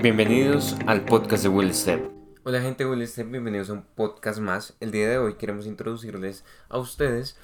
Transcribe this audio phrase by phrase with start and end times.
[0.00, 2.08] Bienvenidos al podcast de Will Step.
[2.44, 4.74] Hola gente de Will Step, bienvenidos a un podcast más.
[4.78, 7.36] El día de hoy queremos introducirles a ustedes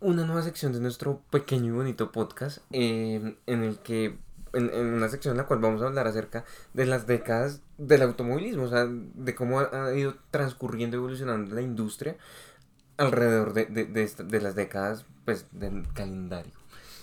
[0.00, 4.16] una nueva sección de nuestro pequeño y bonito podcast eh, en el que
[4.54, 8.62] en, una sección en la cual vamos a hablar acerca de las décadas del automovilismo,
[8.62, 12.16] o sea, de cómo ha, ido transcurriendo y evolucionando la industria
[12.96, 16.54] alrededor de, las décadas pues, del calendario.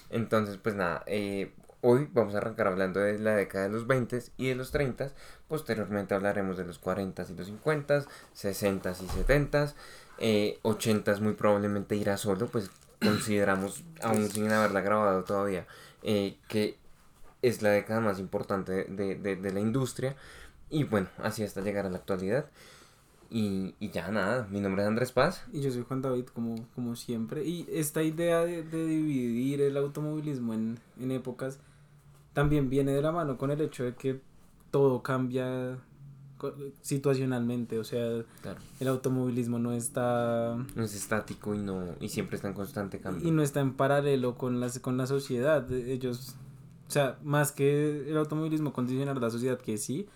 [0.09, 4.23] Entonces, pues nada, eh, hoy vamos a arrancar hablando de la década de los 20
[4.37, 5.11] y de los 30,
[5.47, 9.73] posteriormente hablaremos de los 40 y los 50, 60 y 70,
[10.19, 12.69] eh, 80 muy probablemente irá solo, pues
[13.01, 15.65] consideramos, aún sin haberla grabado todavía,
[16.03, 16.77] eh, que
[17.41, 20.15] es la década más importante de, de, de, la industria.
[20.69, 22.45] Y bueno, así hasta llegar a la actualidad.
[23.29, 25.45] Y, y, ya nada, mi nombre es Andrés Paz.
[25.53, 27.43] Y yo soy Juan David, como, como siempre.
[27.45, 31.59] Y esta idea de, de dividir el automovilismo en, en, épocas
[32.33, 34.21] también viene de la mano con el hecho de que
[34.71, 35.77] todo cambia
[36.81, 37.77] situacionalmente.
[37.79, 38.23] O sea,
[38.79, 40.55] el automovilismo no está...
[40.75, 43.27] No es estático y, no, y siempre está en constante cambio.
[43.27, 45.71] Y no está en paralelo con, las, con la sociedad.
[45.71, 46.35] Ellos
[46.91, 50.09] o sea, más que el automovilismo condicionar la sociedad, que sí,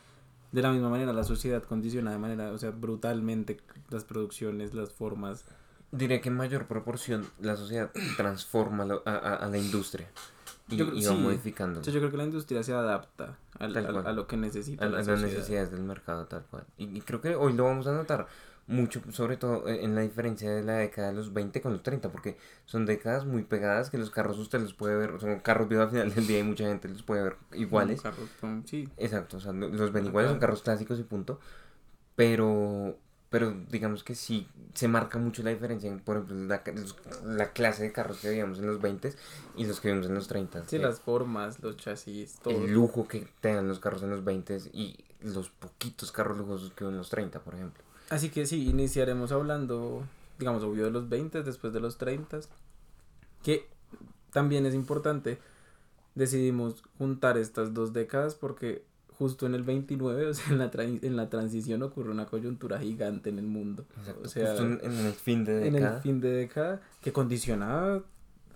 [0.51, 4.91] de la misma manera la sociedad condiciona de manera, o sea, brutalmente las producciones, las
[4.91, 5.45] formas.
[5.93, 10.09] Diré que en mayor proporción la sociedad transforma a, a, la industria
[10.69, 11.81] y, yo, va modificando.
[11.81, 14.85] Yo, creo que la industria se adapta a, a lo que necesita.
[14.85, 16.65] A, las necesidades del mercado, tal cual.
[16.77, 18.27] y creo que hoy lo vamos a notar
[18.67, 21.83] mucho, sobre todo eh, en la diferencia de la década de los 20 con los
[21.83, 25.69] 30, porque son décadas muy pegadas que los carros usted los puede ver, son carros
[25.69, 28.01] vivos al final del día y mucha gente los puede ver iguales.
[28.65, 28.89] sí.
[28.97, 31.39] Exacto, o sea, los ven iguales, son carros clásicos y punto.
[32.15, 32.97] Pero,
[33.35, 36.63] pero digamos que sí se marca mucho la diferencia por ejemplo, la,
[37.25, 39.13] la clase de carros que veíamos en los 20
[39.57, 40.63] y los que vimos en los 30.
[40.69, 42.53] Sí, las formas, los chasis, todo.
[42.53, 46.85] El lujo que tengan los carros en los 20 y los poquitos carros lujosos que
[46.85, 47.83] en los 30, por ejemplo.
[48.09, 50.05] Así que sí, iniciaremos hablando,
[50.39, 52.39] digamos, obvio de los 20, después de los 30,
[53.43, 53.67] que
[54.31, 55.39] también es importante.
[56.13, 58.85] Decidimos juntar estas dos décadas porque
[59.17, 63.29] justo en el 29, o sea, en la, en la transición ocurre una coyuntura gigante
[63.29, 63.85] en el mundo.
[64.23, 65.87] o sea, justo en, el fin de década.
[65.89, 68.03] En el fin de década que condicionaba,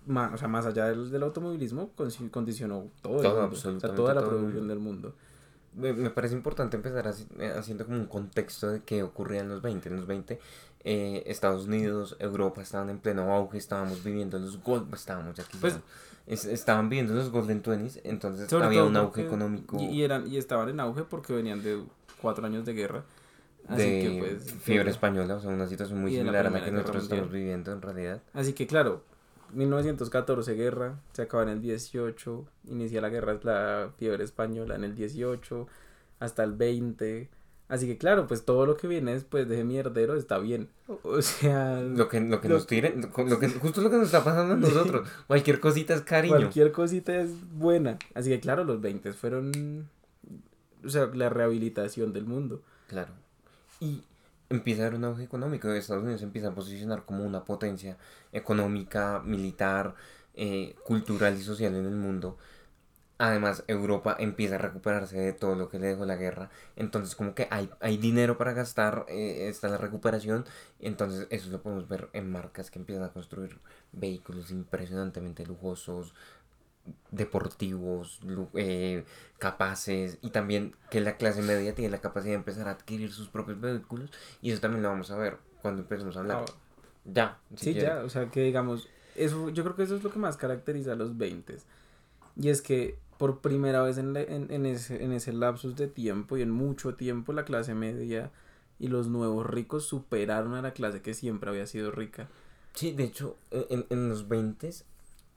[0.06, 1.92] más, o sea, más allá del, del automovilismo,
[2.30, 5.14] condicionó todo, todo o sea, toda la producción del mundo
[5.74, 9.88] me, parece importante empezar eh, haciendo como un contexto de qué ocurría en los 20.
[9.88, 10.40] En los 20,
[10.84, 15.58] eh, Estados Unidos, Europa estaban en pleno auge, estábamos viviendo los Gold, estábamos aquí.
[15.60, 15.78] Pues,
[16.26, 19.78] estaban viviendo los Golden Twenties, entonces había un auge económico.
[19.80, 21.82] Y, eran, y estaban en auge porque venían de
[22.20, 23.04] cuatro años de guerra.
[23.68, 26.72] Así de que pues, fiebre española, o sea, una situación muy similar a la que
[26.72, 28.22] nosotros estamos viviendo en realidad.
[28.32, 29.02] Así que claro,
[29.52, 34.94] 1914 guerra, se acaba en el 18, inicia la guerra, la fiebre española en el
[34.94, 35.66] 18,
[36.18, 37.28] hasta el 20.
[37.68, 40.68] Así que claro, pues todo lo que viene después de ese mierdero está bien.
[41.04, 41.80] O sea...
[41.80, 44.56] Lo que, lo que nos tiren, lo que, justo lo que nos está pasando a
[44.68, 45.08] nosotros.
[45.28, 46.36] Cualquier cosita es cariño.
[46.36, 47.98] Cualquier cosita es buena.
[48.14, 49.88] Así que claro, los 20 fueron...
[50.84, 52.62] O sea, la rehabilitación del mundo.
[52.88, 53.12] Claro.
[53.78, 54.02] Y
[54.50, 55.72] empieza a haber un auge económico.
[55.72, 57.96] Estados Unidos empieza a posicionar como una potencia
[58.32, 59.94] económica, militar,
[60.34, 62.36] eh, cultural y social en el mundo.
[63.18, 66.50] Además, Europa empieza a recuperarse de todo lo que le dejó la guerra.
[66.76, 70.46] Entonces, como que hay, hay dinero para gastar, eh, está la recuperación.
[70.80, 73.60] Entonces, eso lo podemos ver en marcas que empiezan a construir
[73.92, 76.14] vehículos impresionantemente lujosos,
[77.10, 78.20] deportivos,
[78.54, 79.04] eh,
[79.38, 83.28] capaces y también que la clase media tiene la capacidad de empezar a adquirir sus
[83.28, 84.10] propios vehículos
[84.42, 86.44] y eso también lo vamos a ver cuando empecemos a hablar.
[86.46, 86.52] Ah,
[87.04, 87.38] ya.
[87.56, 90.36] sí, ya, o sea que digamos, eso, yo creo que eso es lo que más
[90.36, 91.56] caracteriza a los 20
[92.36, 96.36] y es que por primera vez en, en, en, ese, en ese lapsus de tiempo
[96.36, 98.30] y en mucho tiempo la clase media
[98.78, 102.28] y los nuevos ricos superaron a la clase que siempre había sido rica.
[102.72, 104.70] Sí, de hecho, en, en los 20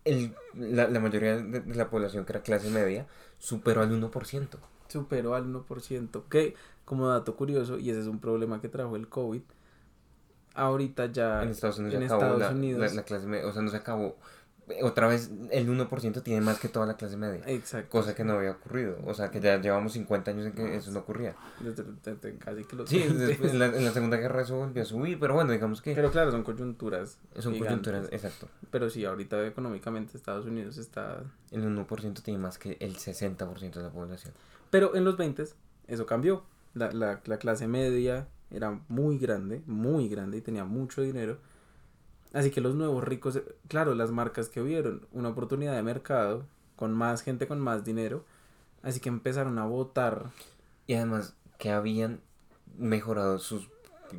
[0.06, 3.08] el, la, la, mayoría de, la población que era clase media
[3.40, 4.48] superó al 1%.
[4.88, 6.24] Superó al 1%.
[6.30, 6.56] Que,
[6.86, 9.42] como dato curioso, y ese es un problema que trajo el COVID,
[10.56, 13.78] ahorita ya en Estados Unidos, en Estados Unidos la, clase media, o sea, no se
[13.78, 14.18] acabó
[14.82, 17.44] otra vez el 1% tiene más que toda la clase media.
[17.48, 17.90] Exacto.
[17.90, 18.98] Cosa que no había ocurrido.
[19.06, 21.36] O sea, que ya llevamos 50 años en que eso no ocurría.
[21.60, 21.84] Desde,
[22.38, 25.94] casi que Sí, en, la, Segunda Guerra eso volvió a subir, pero bueno, digamos que...
[25.94, 27.18] Pero claro, son coyunturas.
[27.40, 28.48] Son coyunturas, exacto.
[28.72, 31.24] Pero sí, ahorita económicamente Estados Unidos está...
[31.52, 34.34] El 1% tiene más que el 60% de la población.
[34.70, 35.44] Pero en los 20
[35.88, 36.44] eso cambió.
[36.74, 41.38] La, la, la clase media era muy grande, muy grande y tenía mucho dinero
[42.34, 46.46] Así que los nuevos ricos, claro, las marcas que vieron una oportunidad de mercado
[46.76, 48.26] con más gente con más dinero,
[48.84, 50.26] Así que empezaron a votar.
[50.86, 52.20] Y además que habían
[52.78, 53.70] mejorado sus,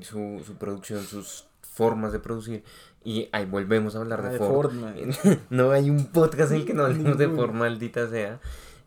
[0.01, 2.65] su, su producción, sus formas de producir.
[3.05, 4.73] Y ahí volvemos a hablar de, Ford.
[5.51, 8.41] no hay un podcast en el que no hablemos de Ford, maldita sea.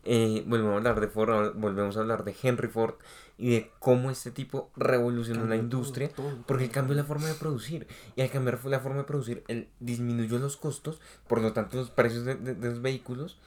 [0.03, 2.95] Eh, volvemos a hablar de Ford, volvemos a hablar de Henry Ford
[3.37, 6.09] y de cómo este tipo revolucionó la industria,
[6.47, 7.87] porque cambió la forma de producir.
[8.15, 11.91] Y al cambiar la forma de producir, él disminuyó los costos, por lo tanto los
[11.91, 13.37] precios de, de los vehículos.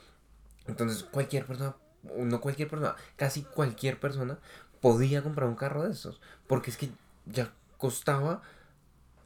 [0.67, 1.75] Entonces cualquier persona,
[2.17, 4.39] no cualquier persona, casi cualquier persona
[4.81, 6.91] podía comprar un carro de estos, porque es que
[7.27, 8.43] ya costaba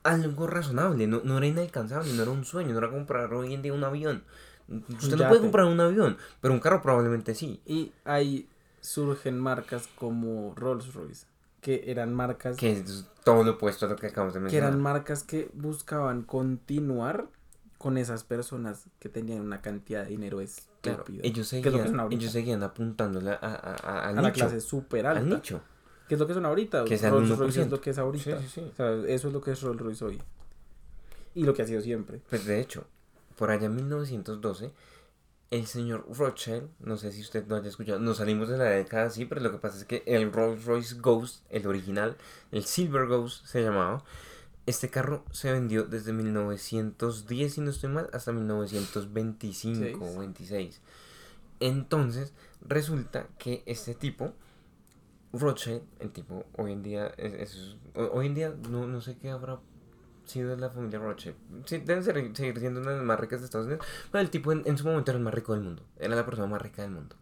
[0.02, 3.62] algo razonable, no, no era inalcanzable, no era un sueño, no era comprar hoy en
[3.62, 4.24] día un avión.
[4.68, 7.60] Usted no puede comprar un avión, pero un carro probablemente sí.
[7.66, 8.48] Y ahí
[8.84, 11.26] surgen marcas como Rolls Royce,
[11.62, 12.56] que eran marcas...
[12.58, 14.62] Que es todo lo opuesto a lo que acabamos de mencionar.
[14.62, 17.28] Que eran marcas que buscaban continuar
[17.78, 21.20] con esas personas que tenían una cantidad de dinero estúpida.
[21.22, 25.20] ellos, seguían, ellos seguían apuntándole a, a, a, la clase súper alta.
[25.20, 25.62] Al nicho.
[26.06, 26.84] ¿Qué es lo que son ahorita?
[26.84, 28.38] Que Rolls Royce es lo que es ahorita.
[28.40, 28.70] Sí, sí, sí.
[28.70, 30.22] O sea, eso es lo que es Rolls Royce hoy.
[31.34, 32.20] Y lo que ha sido siempre.
[32.28, 32.84] Pues de hecho,
[33.36, 34.70] por allá en 1912,
[35.50, 39.06] el señor Rothschild, no sé si usted lo haya escuchado, nos salimos de la década
[39.06, 42.16] así, pero lo que pasa es que el Rolls Royce Ghost, el original,
[42.50, 44.04] el Silver Ghost se llamaba,
[44.66, 50.80] este carro se vendió desde 1910, si no estoy mal, hasta 1925 o 26.
[51.60, 54.32] Entonces, resulta que este tipo,
[55.32, 59.60] Rothschild, el tipo hoy en día, es, hoy en día no, no sé qué habrá
[60.26, 61.36] sido de la familia Rothschild.
[61.66, 63.86] Sí, deben seguir siendo una de las más ricas de Estados Unidos.
[64.10, 65.82] Pero el tipo en, su momento era el más rico del mundo.
[65.98, 67.16] Era la persona más rica del mundo.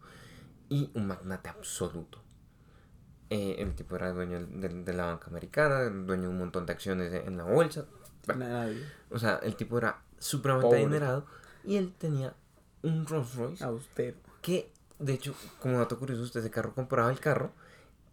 [0.69, 2.19] Y un magnate absoluto.
[3.29, 7.13] Eh, el tipo era dueño de, la banca americana, dueño de un montón de acciones
[7.13, 7.85] en la bolsa.
[9.09, 11.25] O sea, el tipo era supremamente adinerado.
[11.63, 12.33] Y él tenía
[12.81, 13.63] un Rolls Royce.
[13.63, 14.17] Austero.
[14.41, 17.51] Que, de hecho, como dato curioso, usted ese carro compraba el carro.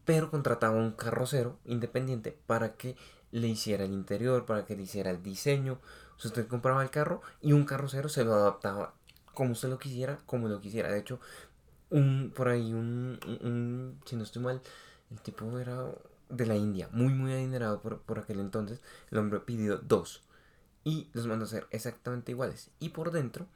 [0.04, 2.96] Pero contrataba un carrocero independiente para que
[3.32, 5.78] le hiciera el interior, para que le hiciera el diseño.
[6.22, 8.94] usted compraba el carro y un carrocero se lo adaptaba
[9.34, 10.90] como usted lo quisiera, como lo quisiera.
[10.90, 11.20] De hecho,
[11.90, 14.60] un, por ahí, un, un, si no estoy mal,
[15.10, 15.86] el tipo era
[16.28, 18.80] de la India, muy, muy adinerado por, por aquel entonces.
[19.10, 20.22] El hombre pidió dos
[20.84, 22.70] y los mandó a hacer exactamente iguales.
[22.80, 23.46] Y por dentro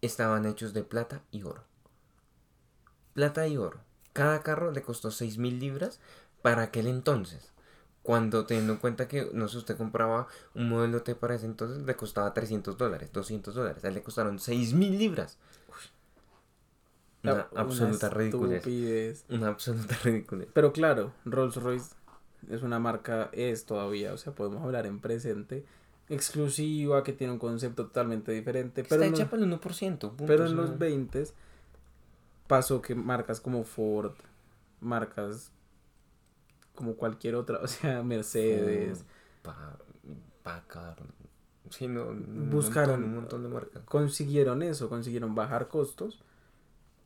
[0.00, 1.64] estaban hechos de plata y oro.
[3.14, 3.80] Plata y oro.
[4.12, 6.00] Cada carro le costó seis mil libras
[6.42, 7.52] para aquel entonces.
[8.06, 11.84] Cuando teniendo en cuenta que, no sé, usted compraba un modelo T para ese entonces,
[11.84, 13.84] le costaba 300 dólares, 200 dólares.
[13.84, 15.38] A él le costaron 6 mil libras.
[17.24, 19.24] Una, absoluta ridiculez.
[19.28, 20.46] Una absoluta ridiculez.
[20.52, 21.96] Pero claro, Rolls Royce
[22.48, 25.64] es una marca, es todavía, o sea, podemos hablar en presente,
[26.08, 28.84] exclusiva, que tiene un concepto totalmente diferente.
[28.88, 30.12] Pero Está hecha para el 1%.
[30.28, 31.26] pero en los 20
[32.46, 34.12] pasó que marcas como Ford,
[34.80, 35.50] marcas
[36.76, 39.04] como cualquier otra, o sea, Mercedes,
[40.42, 40.98] Packard,
[41.70, 42.06] sí, no,
[42.50, 43.82] buscaron un montón, de marcas.
[43.84, 46.22] Consiguieron eso, consiguieron bajar costos,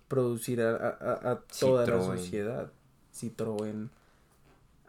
[0.08, 2.70] producir a, a, a toda la sociedad.
[3.14, 3.88] Citroën.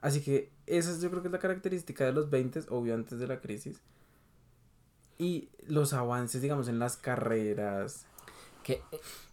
[0.02, 3.28] Así que esa yo creo que es la característica de los 20, obvio antes de
[3.28, 3.82] la crisis.
[5.18, 8.06] Y los avances, digamos, en las carreras.
[8.64, 8.82] Que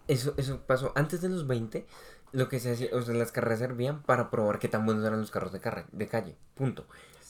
[0.07, 1.87] eso, eso pasó antes de los 20
[2.33, 5.21] lo que se hacía, o sea, las carreras servían para probar qué tan buenos eran
[5.21, 5.61] los carros de,
[5.93, 6.87] de calle, punto.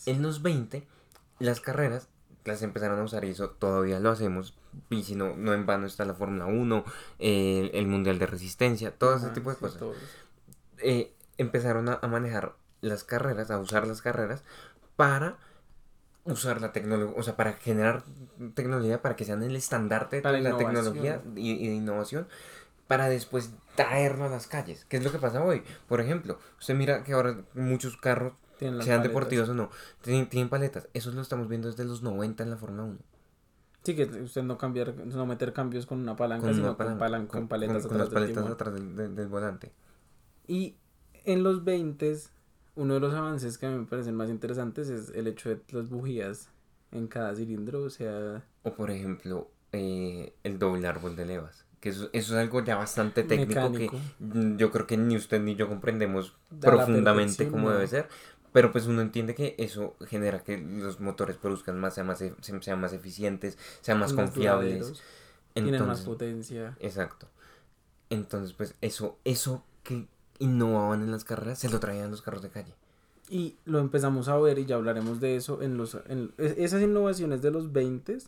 [0.07, 0.87] En los 20,
[1.39, 2.09] las carreras
[2.45, 4.57] las empezaron a usar y eso todavía lo hacemos.
[4.91, 6.85] Y si no, no en vano está la Fórmula 1,
[7.19, 9.83] el Mundial de Resistencia, todo ese tipo de cosas.
[10.79, 14.45] Eh, empezaron a, manejar las carreras, a usar las carreras
[14.97, 15.37] para
[16.25, 18.03] usar la tecnología, o sea, para generar
[18.55, 22.29] tecnología, para que sean el estandarte de la tecnología y, y de innovación
[22.89, 24.85] para después traerlo a las calles.
[24.87, 25.63] ¿Qué es lo que pasa hoy?
[25.87, 29.71] Por ejemplo, usted mira que ahora muchos carros, sean deportivos o no,
[30.03, 30.89] tienen, paletas.
[30.95, 32.99] Eso lo estamos viendo desde los 90 en la Fórmula 1.
[33.85, 36.99] Sí, que usted no cambiar, no meter cambios con una palanca, sino con, con,
[37.47, 39.71] paletas, con, las paletas atrás del, del, volante.
[40.49, 40.75] Y
[41.25, 42.17] en los 20
[42.75, 45.61] uno de los avances que a mí me parecen más interesantes es el hecho de
[45.71, 46.49] las bujías
[46.91, 48.45] en cada cilindro, o sea...
[48.63, 53.23] O por ejemplo, eh, el doble árbol de levas que eso, es algo ya bastante
[53.23, 53.91] técnico que
[54.57, 58.09] yo creo que ni usted ni yo comprendemos profundamente cómo debe ser,
[58.53, 62.35] pero pues uno entiende que eso genera que los motores produzcan más, sean más, e,
[62.61, 65.03] sean más eficientes, sean más, confiables.
[65.55, 66.77] tienen más potencia.
[66.81, 67.29] Exacto.
[68.11, 70.07] Entonces, pues eso, eso que
[70.39, 72.75] innovaban en las carreras, se lo traían los carros de calle.
[73.31, 77.43] Y lo empezamos a ver y ya hablaremos de eso en los en, esas innovaciones
[77.43, 78.19] de los 20,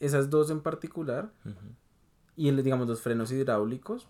[0.00, 1.30] esas dos en particular,
[2.38, 4.08] y digamos los frenos hidráulicos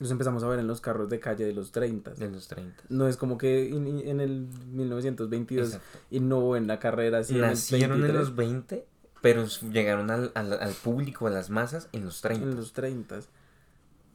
[0.00, 2.14] los empezamos a ver en los carros de calle de los 30.
[2.14, 2.84] De los 30.
[2.88, 5.78] No es como que en, el 1922
[6.10, 7.18] innovó en la carrera.
[7.18, 8.84] Así Nacieron en, los 20,
[9.20, 12.44] pero llegaron al, al, público, a las masas, en los 30.
[12.44, 13.20] En los 30.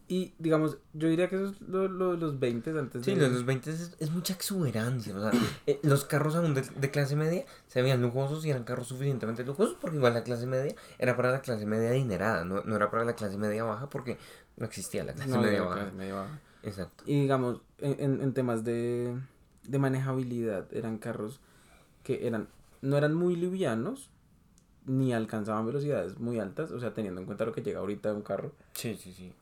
[0.10, 3.28] Y digamos, yo diría que eso es lo, de los 20 antes sí, de...
[3.28, 5.16] Sí, los 20 es, mucha exuberancia.
[5.16, 5.32] O sea,
[5.68, 9.46] eh, los carros aún de, de, clase media se veían lujosos y eran carros suficientemente
[9.46, 12.90] lujosos porque igual la clase media era para la clase media adinerada, no, no era
[12.90, 14.18] para la clase media baja porque
[14.58, 16.40] no existía la clase media, baja.
[16.64, 17.04] Exacto.
[17.06, 19.16] Y digamos, en, en temas de,
[19.68, 21.40] de manejabilidad, eran carros
[22.04, 22.50] que eran
[22.82, 24.10] no eran muy livianos,
[24.86, 28.22] ni alcanzaban velocidades muy altas, o sea, teniendo en cuenta lo que llega ahorita un
[28.22, 28.54] carro.
[28.74, 29.34] Sí, sí, sí.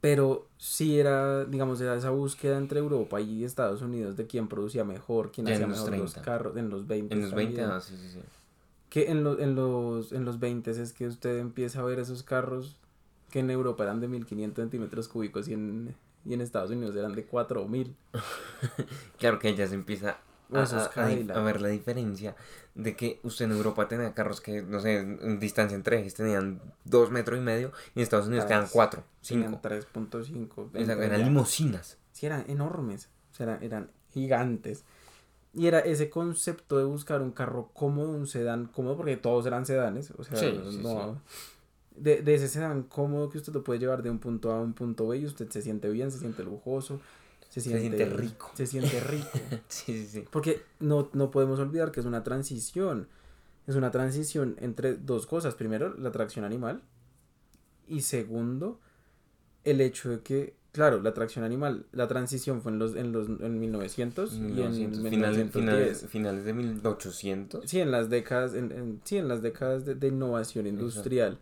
[0.00, 4.84] Pero sí era, digamos, era esa búsqueda entre Europa y Estados Unidos de quién producía
[4.84, 7.14] mejor, quién hacía mejor los carros, en los 20.
[7.14, 8.20] En los 20, ah, sí, sí, sí.
[8.90, 12.76] Que en, en, los, en los 20 es que usted empieza a ver esos carros
[13.30, 15.94] que en Europa eran de 1500 centímetros cúbicos y en,
[16.24, 17.94] y en Estados Unidos eran de 4000.
[19.18, 20.18] claro que ya se empieza
[20.52, 22.34] a, ver la diferencia
[22.74, 26.60] de que usted en Europa tenía carros que, no sé, en distancia entre ejes tenían
[26.84, 29.60] dos metros y medio y en Estados Unidos tenían cuatro, cinco.
[29.62, 30.70] 3.5.
[30.74, 31.98] Eran limusinas.
[32.12, 34.84] Sí, eran enormes, o sea, eran, gigantes.
[35.54, 39.66] Y era ese concepto de buscar un carro cómodo, un sedán cómodo, porque todos eran
[39.66, 40.52] sedanes, o sea,
[40.82, 41.20] no...
[41.96, 44.60] De, de, ese sedán cómodo que usted lo puede llevar de un punto A a
[44.60, 47.00] un punto B y usted se siente bien, se siente lujoso,
[47.48, 48.50] se siente, rico.
[48.54, 49.30] Se siente rico.
[49.68, 50.24] sí, sí, sí.
[50.30, 53.08] Porque no, no podemos olvidar que es una transición.
[53.66, 55.54] Es una transición entre dos cosas.
[55.54, 56.82] Primero, la tracción animal.
[57.86, 58.80] Y segundo,
[59.64, 63.28] el hecho de que, claro, la tracción animal, la transición fue en los en los
[63.28, 67.68] en 1900, y en finales, finales, finales, de 1800.
[67.68, 71.38] Sí, en las décadas en, en sí, en las décadas de, innovación industrial,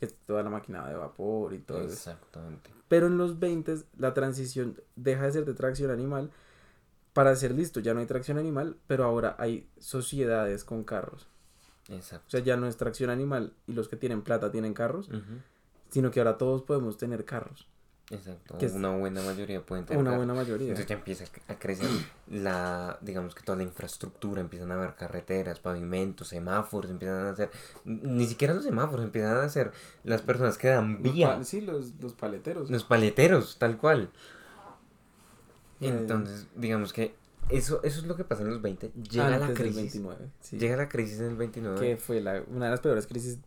[0.00, 2.70] que toda la máquina de vapor y todo Exactamente.
[2.88, 6.30] Pero en los 20 la transición deja de ser de tracción animal
[7.12, 7.80] para ser listo.
[7.80, 11.28] Ya no hay tracción animal, pero ahora hay sociedades con carros.
[11.88, 12.26] Exacto.
[12.26, 15.10] O sea, ya no es tracción animal y los que tienen plata tienen carros,
[15.90, 17.68] sino que ahora todos podemos tener carros.
[18.10, 20.02] Exacto, una buena mayoría pueden tener.
[20.02, 20.68] Una buena mayoría.
[20.68, 21.88] Entonces ya empieza a crecer
[22.28, 27.50] la, digamos que toda la infraestructura, empiezan a haber carreteras, pavimentos, semáforos, empiezan a hacer,
[27.84, 29.70] ni siquiera los semáforos, empiezan a hacer
[30.02, 31.42] las personas que dan vía.
[31.44, 32.68] sí, los, paleteros.
[32.68, 34.10] Los paleteros, tal cual.
[35.80, 37.14] Eh, Entonces, digamos que
[37.48, 38.90] eso, eso es lo que pasa en los 20.
[39.08, 39.76] Llega la crisis.
[39.76, 41.80] 29, Llega la crisis en el 29.
[41.80, 43.38] Que fue la, una de las peores crisis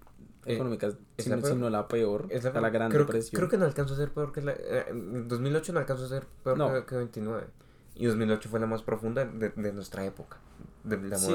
[0.46, 3.40] eh, económicas, si, no la peor, es la, Gran creo, Depresión.
[3.40, 4.54] Creo que no alcanzó a ser peor que la...
[4.54, 7.48] Eh, 2008 no alcanzó a ser peor que, que, 29.
[7.96, 10.38] Y 2008 fue la más profunda de, de nuestra época.
[10.84, 11.34] De la sí,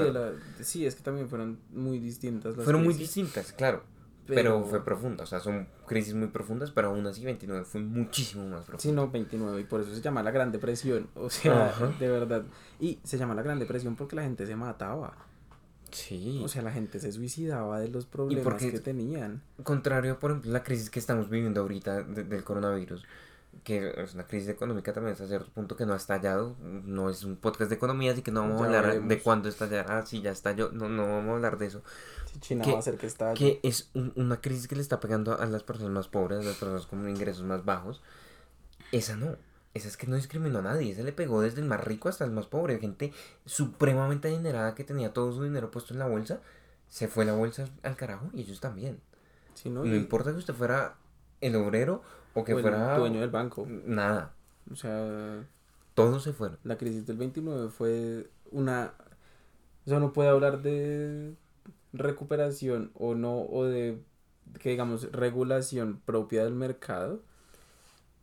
[0.61, 3.83] sí, es que también fueron muy distintas las Fueron muy distintas, claro.
[4.27, 4.62] Pero...
[4.62, 8.65] fue profunda, o sea, son crisis muy profundas, pero aún así 29 fue muchísimo más
[8.65, 8.83] profunda.
[8.83, 12.45] Sí, no, 29, y por eso se llama la Gran Depresión, o sea, de verdad.
[12.79, 15.17] Y se llama la Gran Depresión porque la gente se mataba.
[15.90, 16.40] Sí.
[16.45, 19.42] O sea, la gente se suicidaba de los problemas que tenían.
[19.62, 23.04] Contrario, por ejemplo, la crisis que estamos viviendo ahorita del coronavirus,
[23.64, 26.57] que es una crisis económica también hasta cierto punto que no ha estallado.
[26.61, 30.04] No es un podcast de economía, así que no vamos a hablar de cuándo estallará,
[30.04, 31.83] si ya estalló, no, no vamos a hablar de eso.
[32.33, 33.35] Si China va a hacer que estalle.
[33.37, 36.57] Que es una crisis que le está pegando a las personas más pobres, a las
[36.57, 38.02] personas con ingresos más bajos.
[38.92, 39.37] Esa no
[39.78, 42.25] esa es que no discriminó a nadie, esa le pegó desde el más rico hasta
[42.25, 43.12] el más pobre, gente
[43.47, 46.40] supremamente adinerada que tenía todo su dinero puesto en la bolsa,
[46.88, 49.00] se fue la bolsa al carajo y ellos también.
[49.64, 50.97] no, importa que usted fuera
[51.40, 52.02] el obrero
[52.35, 53.66] o que fuera el dueño del banco.
[53.66, 54.35] Nada.
[54.70, 55.44] O sea,
[55.94, 56.58] todos se fueron.
[56.64, 58.92] La crisis del 29 fue una
[59.88, 61.35] o sea, no puede hablar de
[61.94, 63.99] recuperación o no o de
[64.61, 67.23] que digamos regulación propia del mercado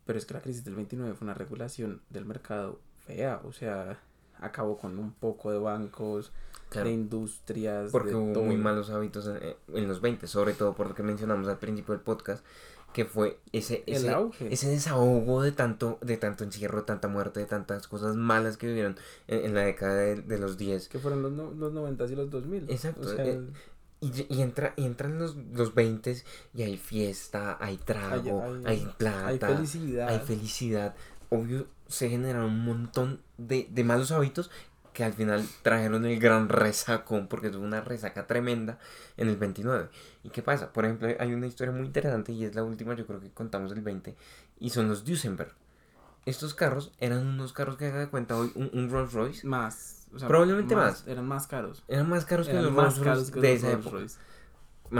[0.06, 3.98] pero es que la crisis del 29 fue una regulación del mercado fea, o sea,
[4.38, 6.32] acabó con un poco de bancos,
[6.72, 7.90] de industrias.
[7.90, 9.28] Porque hubo muy malos hábitos
[9.72, 12.44] en, los 20, sobre todo por lo que mencionamos al principio del podcast,
[12.92, 14.14] que fue ese, ese,
[14.48, 18.68] ese desahogo de tanto, de tanto encierro, de tanta muerte, de tantas cosas malas que
[18.68, 18.96] vivieron
[19.26, 20.88] en, la década de, los 10.
[20.88, 22.70] Que fueron los, los 90 y los 2000.
[22.70, 23.12] Exacto.
[23.18, 23.40] Eh,
[24.00, 26.22] y, y, entra, y entran los, los 20
[26.54, 30.08] y hay fiesta, hay trago, hay, plata, hay felicidad.
[30.08, 30.94] Hay felicidad.
[31.30, 34.50] Obvio, se generaron un montón de, de malos hábitos
[34.92, 38.78] que al final trajeron el gran resacón, porque tuvo una resaca tremenda
[39.16, 39.88] en el 29.
[40.24, 40.72] ¿Y qué pasa?
[40.72, 43.72] Por ejemplo, hay una historia muy interesante y es la última, yo creo que contamos
[43.72, 44.16] el 20,
[44.58, 45.52] y son los Duesenberg.
[46.24, 49.46] Estos carros eran unos carros que haga de cuenta hoy un, un Rolls Royce.
[49.46, 51.84] Más Probablemente más, Eran más caros.
[51.88, 53.98] Eran más caros que los más caros de esa época.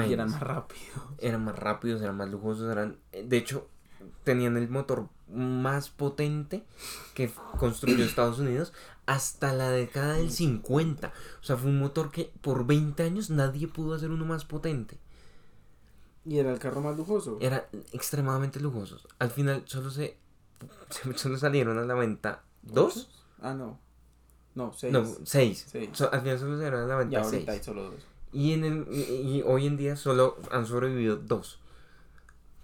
[0.06, 0.82] Y eran más rápidos.
[1.18, 2.99] Eran más rápidos, eran más lujosos, eran...
[3.12, 3.68] De hecho,
[4.25, 6.64] tenían el motor más potente
[7.14, 8.73] que construyó Estados Unidos
[9.06, 11.12] hasta la década del 50.
[11.40, 14.99] O sea, fue un motor que por 20 años nadie pudo hacer uno más potente.
[16.25, 17.38] ¿Y era el carro más lujoso?
[17.40, 18.99] Era extremadamente lujoso.
[19.20, 20.18] Al final solo se
[21.14, 23.08] solo salieron a la venta dos.
[23.40, 23.78] Ah, no.
[24.56, 24.92] No, seis.
[24.92, 25.66] No, seis.
[26.10, 28.06] al final solo a la venta y ahorita Hay solo dos.
[28.32, 31.60] Y, en el, y, hoy en día solo han sobrevivido dos.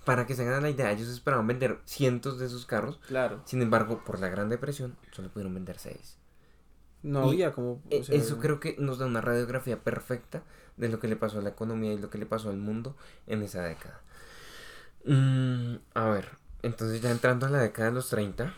[0.04, 2.98] Para que se hagan la idea, ellos esperaban vender cientos de esos carros.
[3.06, 3.42] Claro.
[3.44, 6.16] Sin embargo, por la Gran Depresión, solo pudieron vender seis.
[7.02, 7.80] No había como...
[7.90, 10.42] E, eso creo que nos da una radiografía perfecta
[10.76, 12.96] de lo que le pasó a la economía y lo que le pasó al mundo
[13.26, 14.00] en esa década.
[15.04, 16.30] Mm, a ver,
[16.62, 18.54] entonces ya entrando a la década de los 30.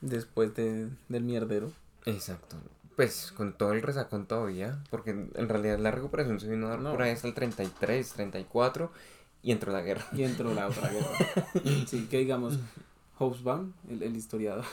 [0.00, 1.70] Después de, del mierdero.
[2.06, 2.56] Exacto.
[2.96, 6.82] Pues con todo el resacón todavía, porque en realidad la recuperación se vino a dar
[6.82, 8.92] por ahí hasta el 33, 34
[9.42, 10.04] y entró la guerra.
[10.12, 11.08] Y entró la otra guerra.
[11.86, 12.58] sí, que digamos,
[13.18, 14.64] Hobsbawm, el, el historiador,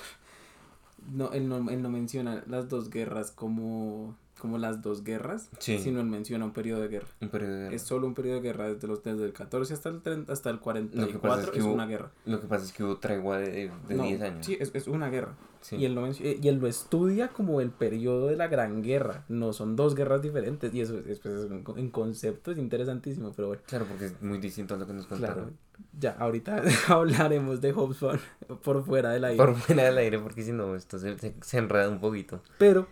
[1.12, 6.00] no él, no, él no menciona las dos guerras como como las dos guerras, sino
[6.00, 7.08] él menciona un periodo de guerra.
[7.20, 7.76] Un periodo de guerra.
[7.76, 10.50] Es solo un periodo de guerra desde, los, desde el 14 hasta el, 30, hasta
[10.50, 12.10] el 44 es, una guerra.
[12.26, 14.46] Lo que pasa es que hubo tregua de, de, 10 años.
[14.46, 15.36] Sí, es, es una guerra.
[15.72, 19.26] Y, él lo y él lo estudia como el periodo de la Gran Guerra.
[19.28, 20.74] No son dos guerras diferentes.
[20.74, 23.64] Y eso es, pues, en concepto es interesantísimo, pero bueno.
[23.68, 25.36] Claro, porque es muy distinto a lo que nos contaron.
[25.36, 25.52] Claro.
[26.00, 28.20] Ya, ahorita hablaremos de Hobson
[28.64, 29.38] por fuera del aire.
[29.38, 32.42] Por fuera del aire, porque si no, esto se, se, se enreda un poquito.
[32.58, 32.88] Pero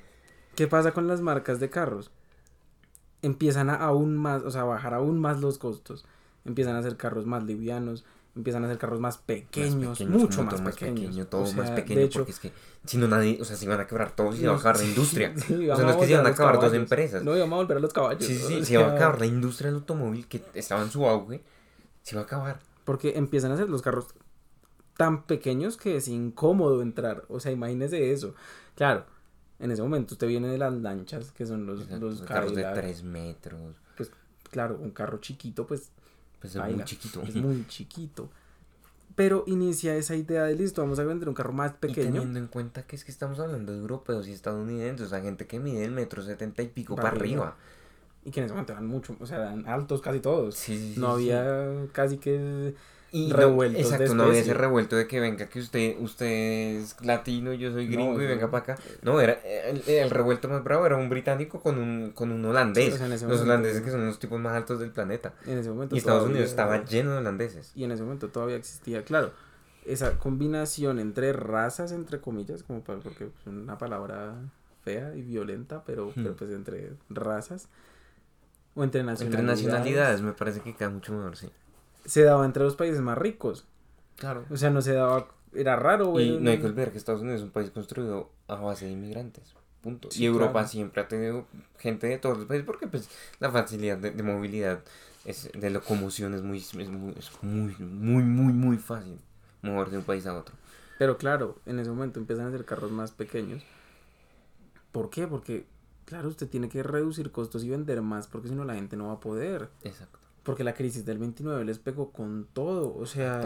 [0.58, 2.10] ¿Qué pasa con las marcas de carros?
[3.22, 6.04] Empiezan a aún más, o sea, a bajar aún más los costos.
[6.46, 8.06] Empiezan a hacer carros más livianos,
[8.38, 11.30] empiezan a hacer carros más pequeños, mucho más, pequeños.
[11.30, 12.52] todo más pequeño, hecho, porque es que
[12.86, 14.78] si no nadie, o sea, se iban a quebrar todos y se iba a acabar
[14.78, 15.34] la industria.
[15.36, 15.40] o
[15.76, 17.24] sea, no es que se iban a acabar dos empresas.
[17.24, 18.24] No íbamos a volver a los caballos.
[18.24, 21.06] Sí, sí, sí, se iba a acabar la industria del automóvil que estaba en su
[21.06, 21.42] auge,
[22.04, 22.60] se iba a acabar.
[22.86, 24.08] Porque empiezan a hacer los carros
[24.96, 27.26] tan pequeños que es incómodo entrar.
[27.30, 28.34] O sea, imagínese eso.
[28.76, 29.06] Claro,
[29.60, 33.04] en ese momento usted viene de las lanchas, que son los, los carros de 3
[33.04, 33.76] metros.
[33.96, 34.12] Pues
[34.50, 35.92] claro, un carro chiquito, pues...
[36.40, 37.24] Pues es muy chiquito.
[37.24, 38.30] Es muy chiquito.
[39.16, 42.10] Pero inicia esa idea de listo, vamos a vender un carro más pequeño.
[42.10, 45.22] Y teniendo en cuenta que es que estamos hablando de europeos y estadounidenses, o sea,
[45.22, 47.56] gente que mide el metro setenta y pico para, arriba.
[48.24, 50.56] Y que en ese momento eran mucho, o sea, eran altos casi todos.
[50.56, 52.76] Sí, no había casi que
[53.12, 53.82] y revueltos.
[53.82, 57.72] exacto, no había ese revuelto de que venga que usted, usted es latino y yo
[57.72, 58.78] soy gringo y venga para acá.
[59.02, 63.00] No, era el, revuelto más bravo era un británico con un, con un holandés.
[63.24, 65.34] los holandeses que son los tipos más altos del planeta.
[65.46, 67.72] En ese momento y Estados Unidos estaba lleno de holandeses.
[67.76, 69.32] Y en ese momento todavía existía, claro,
[69.86, 74.36] esa combinación entre razas, entre comillas, como para, porque es una palabra
[74.84, 77.70] fea y violenta, pero, pero pues entre razas.
[78.76, 79.40] O entre nacionalidades.
[79.40, 81.50] Entre nacionalidades me parece que queda mucho mejor, sí
[82.08, 83.68] se daba entre los países más ricos.
[84.16, 84.46] Claro.
[84.50, 86.36] O sea, no se daba, era raro, güey.
[86.36, 88.94] Y no hay que olvidar que Estados Unidos es un país construido a base de
[88.94, 89.54] inmigrantes.
[89.82, 90.10] Punto.
[90.18, 91.46] y Europa siempre ha tenido
[91.78, 94.84] gente de todos los países porque pues la facilidad de, movilidad
[95.24, 99.20] es, de locomoción es muy, es muy, es muy, muy, muy, muy fácil
[99.62, 100.56] mover de un país a otro.
[100.98, 103.64] Pero claro, en ese momento empiezan a ser carros más pequeños.
[104.92, 105.28] ¿Por qué?
[105.28, 105.68] Porque,
[106.06, 109.08] claro, usted tiene que reducir costos y vender más porque si no la gente no
[109.08, 109.70] va a poder.
[109.84, 110.27] Exacto.
[110.48, 113.42] Porque la crisis del 29 les pegó con todo, o sea,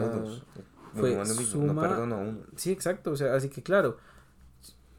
[0.93, 2.37] fue suma...
[2.55, 3.97] Sí, exacto, o sea, así que claro,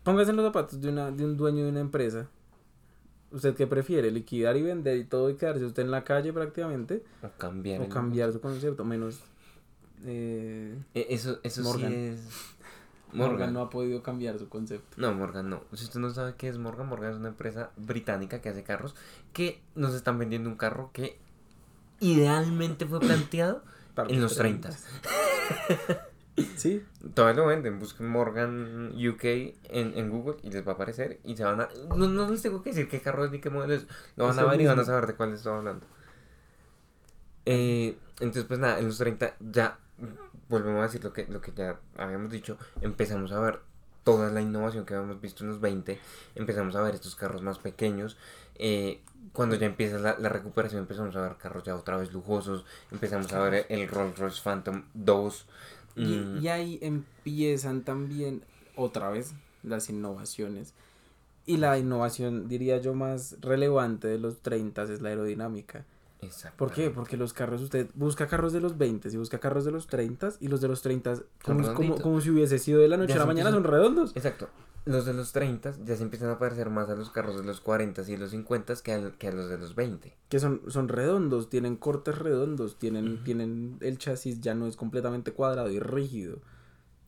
[0.03, 2.29] póngase en los zapatos de, una, de un dueño de una empresa.
[3.31, 4.11] ¿Usted qué prefiere?
[4.11, 7.05] ¿Liquidar y vender y todo y quedarse usted en la calle prácticamente?
[7.23, 7.81] O cambiar.
[7.81, 9.21] O cambiar su concepto, menos...
[10.05, 12.27] Eh, e, eso eso sí es...
[13.12, 13.53] Morgan.
[13.53, 14.97] no ha podido cambiar su concepto.
[14.97, 15.62] No, Morgan no.
[15.73, 18.97] Si usted no sabe qué es Morgan, Morgan es una empresa británica que hace carros
[19.33, 21.21] que nos están vendiendo un carro que
[22.03, 23.62] idealmente fue planteado
[24.09, 24.71] en los 30.
[26.57, 26.85] sí.
[27.15, 27.79] Todavía lo venden.
[27.79, 31.21] Busquen Morgan UK en, en, Google y les va a aparecer.
[31.25, 31.69] Y se van a.
[31.97, 33.87] No, no les tengo que decir qué carro es ni qué modelo es.
[34.17, 35.87] Lo van a ver y van a saber de cuál estoy hablando.
[37.47, 39.79] Eh, entonces, pues nada, en los 30 ya
[40.49, 42.59] volvemos a decir lo que, lo que ya habíamos dicho.
[42.81, 43.61] Empezamos a ver
[44.05, 45.99] toda la innovación que habíamos visto en los 20.
[46.35, 48.17] Empezamos a ver estos carros más pequeños.
[48.57, 49.01] Eh,
[49.33, 53.33] cuando ya empieza la, la, recuperación empezamos a ver carros ya otra vez lujosos, empezamos
[53.33, 55.47] a ver el Rolls Royce Phantom 2.
[55.97, 56.43] Y, mm.
[56.43, 58.43] y, ahí empiezan también
[58.77, 60.75] otra vez las innovaciones.
[61.45, 65.85] Y la innovación, diría yo, más relevante de los 30 es la aerodinámica.
[66.23, 66.57] Exacto.
[66.57, 66.91] ¿Por qué?
[66.91, 70.35] Porque los carros, usted busca carros de los 20 y busca carros de los 30
[70.41, 73.19] y los de los 30 como, como, como, si hubiese sido de la noche a
[73.19, 74.13] la mañana son redondos.
[74.15, 74.49] Exacto.
[74.85, 77.61] los de los 30 ya se empiezan a parecer más a los carros de los
[77.61, 80.17] 40 y los 50 que a, que a los de los 20.
[80.29, 85.33] Que son, son redondos, tienen cortes redondos, tienen, tienen el chasis ya no es completamente
[85.33, 86.39] cuadrado y rígido.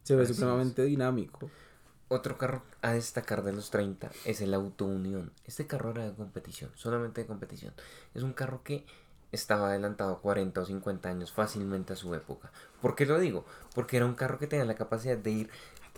[0.03, 1.51] Se ve supremamente dinámico.
[2.09, 5.33] Otro carro a destacar de los 30 es el Auto Unión.
[5.47, 7.73] Este carro era de competición, solamente de competición.
[8.13, 8.85] Es un carro que
[9.35, 12.51] estaba adelantado 40 o 50 años fácilmente a su época.
[12.81, 13.45] ¿Por qué lo digo?
[13.75, 15.51] Porque era un carro que tenía la capacidad de ir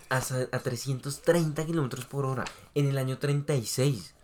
[0.09, 2.45] a, a 330 kilómetros por hora
[2.75, 4.15] en el año 36.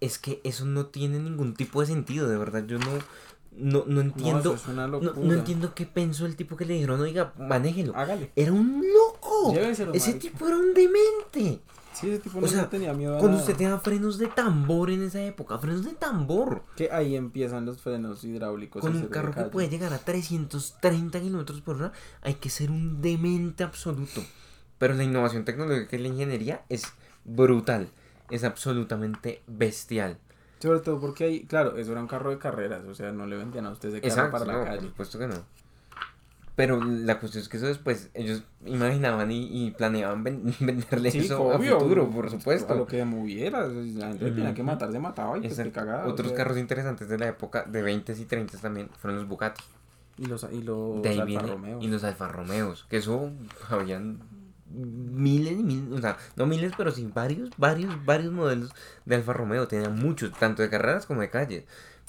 [0.00, 2.64] Es que eso no tiene ningún tipo de sentido, de verdad.
[2.66, 2.98] Yo no,
[3.52, 4.56] no, no entiendo.
[4.68, 7.96] No, entiendo qué pensó el tipo que le dijeron, oiga, manéjelo.
[7.96, 8.30] Hágale.
[8.36, 9.54] Era un loco.
[9.94, 11.60] ese tipo era un demente.
[11.98, 15.22] Sí, ese tipo no tenía miedo a Cuando usted tenía frenos de tambor en esa
[15.22, 16.62] época, frenos de tambor.
[16.76, 18.82] Que ahí empiezan los frenos hidráulicos.
[18.82, 23.00] Con un carro que puede llegar a 330 kilómetros por hora, hay que ser un
[23.00, 24.22] demente absoluto.
[24.76, 26.84] Pero la innovación tecnológica y la ingeniería es
[27.24, 27.88] brutal.
[28.28, 30.18] Es absolutamente bestial.
[30.58, 33.36] Sobre todo porque hay, claro, eso era un carro de carreras, o sea, no le
[33.36, 34.80] vendían a ustedes de carro para la calle.
[34.80, 35.44] Por supuesto que no.
[36.56, 40.24] Pero la cuestión es que eso después ellos imaginaban y, planeaban
[40.60, 42.72] venderle eso a futuro, por supuesto.
[42.72, 46.06] A lo que moviera, la gente tenía que matar, se mataba y pues, cagada.
[46.06, 49.62] Otros carros interesantes de la época, de 20 y 30 también, fueron los Bugatti.
[50.18, 51.84] Y los, y los Alfa Romeos.
[51.84, 53.30] Y los Alfa Romeos, que eso
[53.68, 54.22] habían
[54.70, 59.34] miles y miles, o sea, no miles, pero sí varios, varios, varios modelos de Alfa
[59.34, 59.68] Romeo.
[59.68, 61.64] Tenían muchos, tanto de carreras como de calles.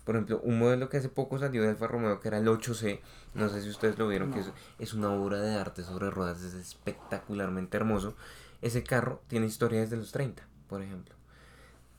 [0.08, 3.02] Por ejemplo, un modelo que hace poco salió de Alfa Romeo, que era el 8C,
[3.34, 6.42] no sé si ustedes lo vieron, que es, es, una obra de arte sobre ruedas,
[6.44, 8.16] es espectacularmente hermoso.
[8.62, 11.14] Ese carro tiene historia desde los 30, por ejemplo.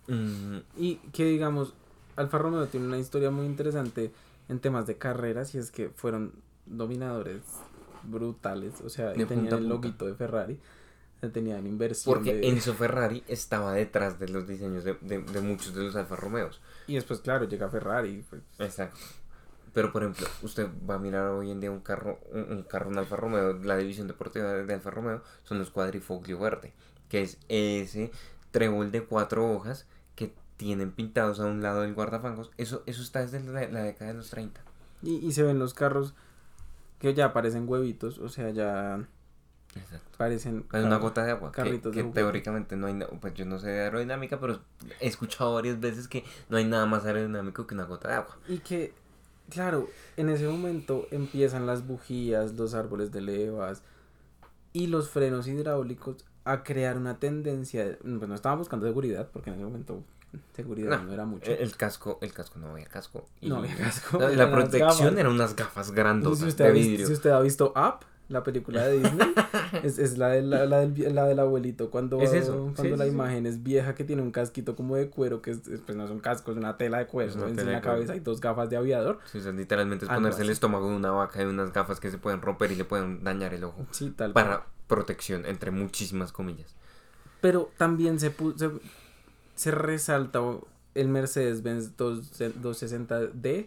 [0.07, 0.61] Mm.
[0.79, 1.75] Y que digamos,
[2.17, 4.11] Alfa Romeo tiene una historia muy interesante
[4.49, 6.33] en temas de carreras y es que fueron
[6.65, 7.43] dominadores
[8.05, 10.59] brutales, o sea, tenían el loguito de Ferrari,
[11.21, 12.15] tenían inversión.
[12.15, 16.61] Porque Enzo Ferrari estaba detrás de los diseños de, de, muchos de los Alfa Romeos.
[16.87, 18.25] Y después, claro, llega Ferrari.
[18.29, 18.43] Pues.
[18.59, 18.99] Exacto.
[19.75, 22.99] Pero, por ejemplo, usted va a mirar hoy en día un carro, un, carro, un
[22.99, 26.73] Alfa Romeo, la división deportiva de Alfa Romeo, son los Quadrifoglio Verde,
[27.09, 28.11] que es ese
[28.51, 32.51] trébol de cuatro hojas que tienen pintados a un lado del guardafangos.
[32.57, 34.61] Eso, eso está desde la, década de los 30.
[35.03, 36.15] Y, y se ven los carros
[36.99, 39.07] que ya parecen huevitos, o sea, ya
[39.75, 40.17] Exacto.
[40.17, 40.65] parecen...
[40.73, 43.81] Es una gota de agua, que, que teóricamente no hay, pues yo no sé de
[43.83, 44.61] aerodinámica, pero
[45.01, 48.37] he escuchado varias veces que no hay nada más aerodinámico que una gota de agua.
[48.49, 48.93] Y que,
[49.51, 53.83] claro, en ese momento empiezan las bujías, los árboles de levas
[54.73, 59.57] y los frenos hidráulicos a crear una tendencia, pues no estaba buscando seguridad, porque en
[59.57, 60.03] ese momento
[60.55, 61.51] seguridad no, era mucho.
[61.51, 63.27] El, casco, el casco no había casco.
[63.41, 64.19] Y no había casco.
[64.19, 67.07] La, protección eran unas gafas grandes si de vidrio.
[67.07, 69.35] si usted ha visto Up, la película de Disney,
[69.83, 71.91] es, es la, de, la, la, del, la del abuelito.
[71.91, 72.73] Cuando, ¿Es eso?
[72.77, 75.97] cuando la imagen es vieja que tiene un casquito como de cuero, que es, pues
[75.97, 77.49] no es un casco, es una tela de cuero.
[77.49, 79.19] en la cabeza hay dos gafas de aviador.
[79.33, 82.19] Sí, o literalmente es ponerse el estómago de una vaca y unas gafas que se
[82.19, 83.87] pueden romper y le pueden dañar el ojo.
[83.91, 86.75] Sí, tal Para protección, entre muchísimas comillas.
[87.41, 88.71] Pero también se, se
[89.59, 90.41] se resalta
[90.95, 93.67] el Mercedes-Benz 260D,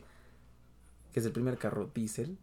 [1.12, 2.38] que es el primer carro diésel,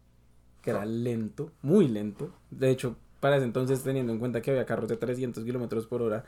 [0.61, 2.31] que era lento, muy lento.
[2.51, 6.01] De hecho, para ese entonces, teniendo en cuenta que había carros de 300 kilómetros por
[6.01, 6.25] hora,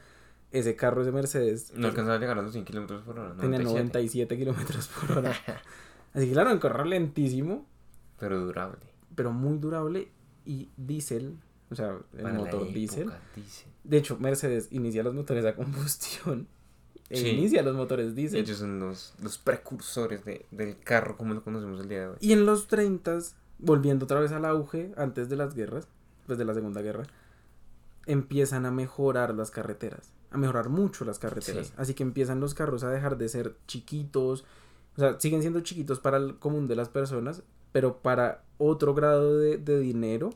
[0.51, 1.71] ese carro, de Mercedes.
[1.75, 3.35] No alcanzaba a llegar a los 100 kilómetros por hora.
[3.35, 5.31] Tenía 97 kilómetros por hora.
[6.13, 7.65] Así que, claro, un carro lentísimo.
[8.19, 8.81] Pero durable.
[9.15, 10.09] Pero muy durable
[10.45, 11.37] y diésel.
[11.69, 13.11] O sea, el motor diésel.
[13.83, 16.47] De hecho, Mercedes inicia los motores a combustión
[17.09, 18.39] e inicia los motores diésel.
[18.39, 22.17] Ellos son los, los precursores de, del carro como lo conocemos el día de hoy.
[22.19, 23.19] Y en los 30,
[23.61, 25.87] volviendo otra vez al auge, antes de las guerras,
[26.27, 27.03] pues de la Segunda Guerra,
[28.05, 31.73] empiezan a mejorar las carreteras, a mejorar mucho las carreteras.
[31.77, 34.45] Así que empiezan los carros a dejar de ser chiquitos,
[34.97, 39.37] o sea, siguen siendo chiquitos para el común de las personas, pero para otro grado
[39.37, 40.31] de, de dinero,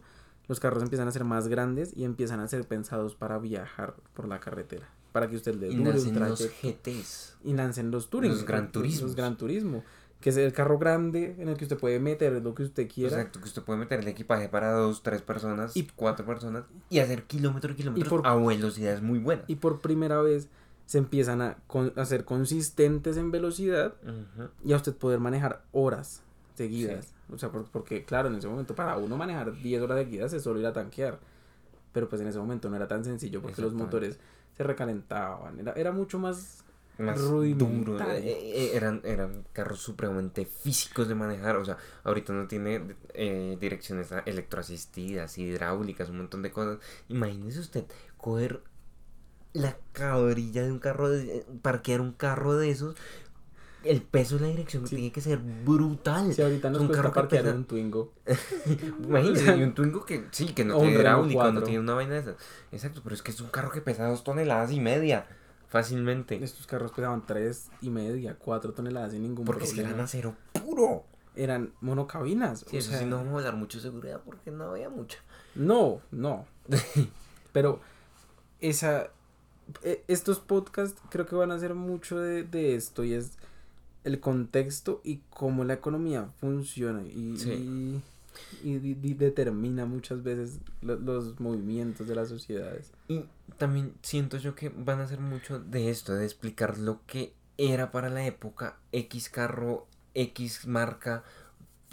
[0.48, 4.28] los carros empiezan a ser más grandes y empiezan a ser pensados para viajar por
[4.28, 7.38] la carretera para que usted le dure un los GTs.
[7.46, 8.34] Y lancen los Touring.
[8.34, 9.08] Los Gran Turismo.
[9.08, 9.82] Los Gran Turismo.
[10.22, 13.18] Que es el carro grande en el que usted puede meter lo que usted quiera.
[13.18, 17.00] Exacto, que usted puede meter el equipaje para dos, tres personas, y cuatro personas y
[17.00, 19.46] hacer kilómetro y kilómetro a velocidades muy buenas.
[19.48, 20.50] Y por primera vez
[20.86, 21.58] se empiezan a,
[22.06, 23.96] ser consistentes en velocidad
[24.64, 26.22] y a usted poder manejar horas
[26.56, 27.14] seguidas.
[27.32, 30.60] O sea, porque claro, en ese momento para uno manejar 10 horas seguidas es solo
[30.60, 31.20] ir a tanquear.
[31.92, 34.20] Pero pues en ese momento no era tan sencillo porque los motores
[34.56, 35.60] se recalentaban.
[35.60, 36.64] Era, era mucho más,
[36.98, 38.00] más duro.
[38.12, 41.58] Eh, eh, eran, eran carros supremamente físicos de manejar.
[41.58, 46.80] O sea, ahorita no tiene eh, direcciones electroasistidas, hidráulicas, un montón de cosas.
[47.10, 47.86] Imagínese usted
[48.18, 48.62] coger
[49.54, 52.96] la cabrilla de un carro, de, parquear un carro de esos,
[53.86, 56.34] el peso de la dirección tiene que ser brutal.
[56.34, 58.14] Si ahorita nos un carro parquear un Twingo.
[59.04, 62.36] Imagínate, un Twingo que sí, que no tiene hidráulico, no tiene una vaina de esas.
[62.72, 65.28] Exacto, pero es que es un carro que pesa dos toneladas y media.
[65.68, 66.44] Fácilmente.
[66.44, 69.82] Estos carros pesaban tres y media, cuatro toneladas sin ningún porque problema.
[69.82, 71.04] Porque eran acero puro.
[71.36, 72.66] Eran monocabinas.
[72.68, 73.00] Sí, o eso sea...
[73.00, 75.20] sí no vamos a hablar mucho de seguridad porque no había mucha.
[75.56, 76.46] No, no.
[77.52, 77.82] pero
[78.62, 79.10] esa...
[79.84, 83.38] E, estos podcasts creo que van a ser mucho de, de esto y es
[84.06, 88.02] el contexto y cómo la economía funciona y, y,
[88.64, 92.92] determina muchas veces los movimientos de las sociedades.
[93.08, 93.26] Y
[93.58, 97.92] también siento yo que van a ser mucho de esto, de explicar lo que era
[97.92, 101.24] para la época X carro, X marca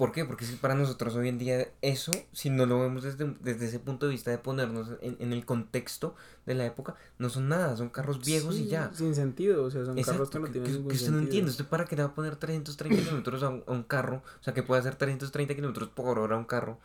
[0.03, 0.25] ¿Por qué?
[0.25, 4.07] Porque para nosotros hoy en día eso, si no lo vemos desde, desde ese punto
[4.07, 8.19] de vista de ponernos en, el contexto de la época, no son nada, son carros
[8.19, 8.91] viejos y ya.
[8.93, 11.67] Sin sentido, o sea, son carros que no tienen que, que usted no entiende, ¿usted
[11.67, 14.25] para qué le va a poner 330 kilómetros a, un carro?
[14.41, 16.81] O sea, que puede hacer 330 kilómetros por hora a un carro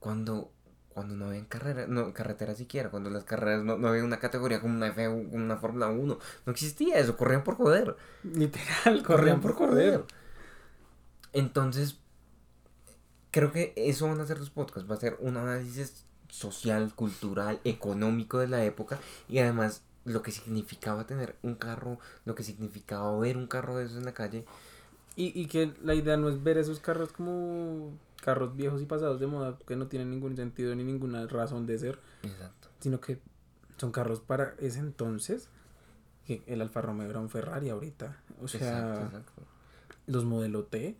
[0.00, 0.50] cuando
[0.88, 4.60] cuando no había carrera, no, carretera siquiera, cuando las carreras no, no había una categoría
[4.60, 7.94] como una F una Fórmula 1, no existía eso, corrían por joder.
[8.24, 10.02] Literal, corrían, por, joder.
[11.32, 12.00] Entonces,
[13.36, 17.60] creo que eso van a ser los podcasts, va a ser un análisis social, cultural,
[17.64, 23.14] económico de la época y además lo que significaba tener un carro, lo que significaba
[23.18, 24.46] ver un carro de esos en la calle.
[25.16, 29.20] Y, y que la idea no es ver esos carros como carros viejos y pasados
[29.20, 31.98] de moda que no tienen ningún sentido ni ninguna razón de ser.
[32.22, 32.68] Exacto.
[32.80, 33.20] Sino que
[33.76, 35.50] son carros para ese entonces.
[36.24, 38.16] Que el Alfa Romeo era un Ferrari ahorita.
[38.40, 39.10] O sea,
[40.06, 40.96] los modelo T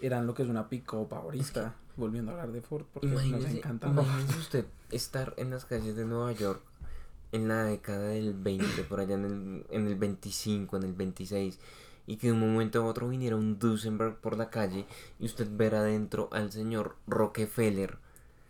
[0.00, 3.56] eran lo que es una pick-up ahorita, volviendo a hablar de Ford, porque imagínese, nos
[3.56, 3.88] encanta.
[3.88, 6.60] Imagínese usted estar en las calles de Nueva York
[7.32, 11.58] en la década del 20, por allá en el, en el 25, en el 26,
[12.06, 14.86] y que de un momento a otro viniera un Duesenberg por la calle
[15.18, 17.98] y usted ver adentro al señor Rockefeller.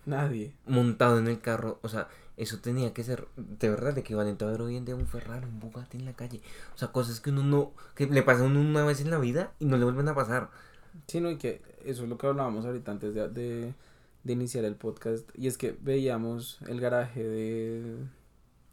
[0.07, 0.55] Nadie.
[0.67, 2.09] Montado en el carro, o sea,
[2.39, 5.59] eso tenía que ser de verdad equivalente a ver hoy en día un Ferrari, un
[5.59, 6.41] Bugatti en la calle.
[6.75, 9.65] O sea, cosas que uno no, que le pasan una vez en la vida y
[9.65, 10.51] no le vuelven a pasar.
[11.07, 14.75] Sí, no, y que eso es lo que hablábamos ahorita antes de, de, iniciar el
[14.75, 15.29] podcast.
[15.35, 17.97] Y es que veíamos el garaje de.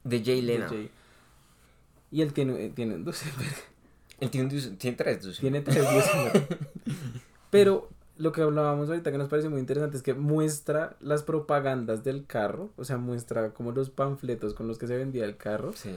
[0.04, 0.68] De Jay Leno.
[2.12, 3.24] y él tiene, eh, tiene dos.
[4.20, 5.40] él tiene, tiene tres dos.
[5.40, 5.86] Tiene tres
[7.50, 12.04] Pero lo que hablábamos ahorita que nos parece muy interesante es que muestra las propagandas
[12.04, 12.70] del carro.
[12.76, 15.74] O sea, muestra como los panfletos con los que se vendía el carro.
[15.74, 15.96] Sí.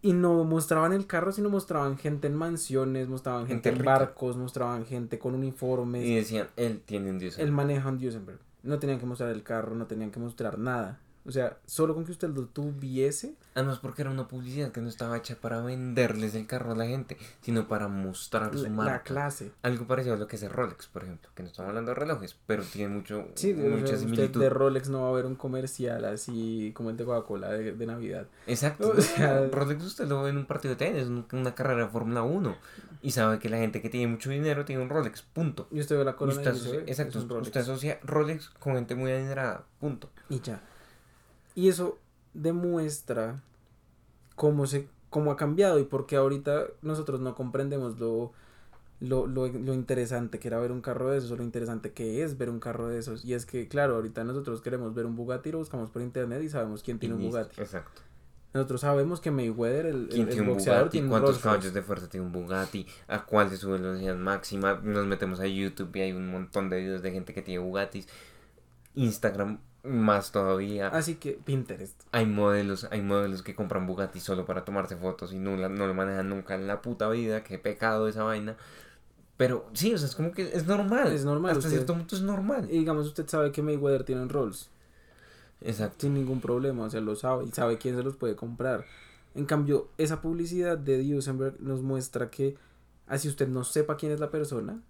[0.00, 4.86] Y no mostraban el carro, sino mostraban gente en mansiones, mostraban gente, en barcos, mostraban
[4.86, 6.04] gente con uniformes.
[6.04, 7.48] Y decían, él tiene un Duesenberg.
[7.48, 8.38] Él maneja un Duesenberg.
[8.62, 11.00] No tenían que mostrar el carro, no tenían que mostrar nada.
[11.28, 13.34] O sea, solo con que usted lo tuviese.
[13.54, 16.86] Además, porque era una publicidad que no estaba hecha para venderles el carro a la
[16.86, 18.92] gente, sino para mostrar su marca.
[18.92, 19.52] La clase.
[19.60, 21.96] Algo parecido a lo que es el Rolex, por ejemplo, que no estamos hablando de
[21.96, 24.40] relojes, pero tiene mucho, sí, mucha similitud.
[24.40, 28.26] de Rolex no va a haber un comercial así como el de Coca-Cola de, Navidad.
[28.46, 28.94] Exacto.
[28.96, 32.22] O sea, Rolex usted lo ve en un partido de tenis, una carrera de Fórmula
[32.22, 32.56] 1,
[33.02, 35.68] y sabe que la gente que tiene mucho dinero tiene un Rolex, punto.
[35.70, 39.64] Y usted ve la corona y usted, Exacto, usted asocia Rolex con gente muy adinerada,
[39.78, 40.08] punto.
[40.30, 40.62] Y ya.
[41.58, 41.98] Y eso
[42.34, 43.42] demuestra
[44.36, 48.30] cómo, se, cómo ha cambiado y por qué ahorita nosotros no comprendemos lo,
[49.00, 52.22] lo, lo, lo, interesante que era ver un carro de esos o lo interesante que
[52.22, 53.24] es ver un carro de esos.
[53.24, 56.48] Y es que, claro, ahorita nosotros queremos ver un Bugatti, lo buscamos por internet y
[56.48, 57.60] sabemos quién tiene un Bugatti.
[57.60, 58.02] Exacto.
[58.54, 60.92] Nosotros sabemos que Mayweather, el, el, tiene boxeador, Bugatti?
[60.92, 62.86] tiene ¿Cuántos caballos de fuerza tiene un Bugatti?
[63.08, 64.74] ¿A cuál de su velocidad máxima?
[64.84, 68.06] Nos metemos a YouTube y hay un montón de videos de gente que tiene Bugattis.
[68.94, 70.88] Instagram más todavía.
[70.88, 72.02] Así que Pinterest.
[72.12, 75.94] Hay modelos, hay modelos que compran Bugatti solo para tomarse fotos y no, no lo
[75.94, 77.42] manejan nunca en la puta vida.
[77.44, 78.56] Qué pecado esa vaina.
[79.36, 81.12] Pero sí, o sea, es como que es normal.
[81.12, 81.52] Es normal.
[81.56, 82.68] Hasta cierto punto es normal.
[82.70, 84.68] Y digamos, usted sabe que Mayweather tiene Rolls.
[85.60, 85.98] Exacto.
[86.00, 88.84] Sin ningún problema, o sea, lo sabe y sabe quién se los puede comprar.
[89.34, 92.56] En cambio, esa publicidad de Duesenberg nos muestra que
[93.06, 94.80] así usted no sepa quién es la persona,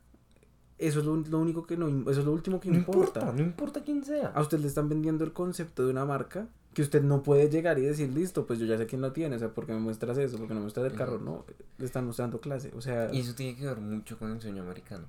[0.79, 3.33] eso es lo, único que no, eso es lo último que no importa.
[3.33, 4.29] No importa quién sea.
[4.29, 7.79] A usted le están vendiendo el concepto de una marca que usted no puede llegar
[7.79, 10.17] y decir, listo, pues yo ya sé quién lo tiene, o sea, porque me muestras
[10.19, 11.45] eso, porque no me muestras el carro, no,
[11.79, 13.13] le están mostrando clase, o sea.
[13.13, 15.07] Y eso tiene que ver mucho con el sueño americano.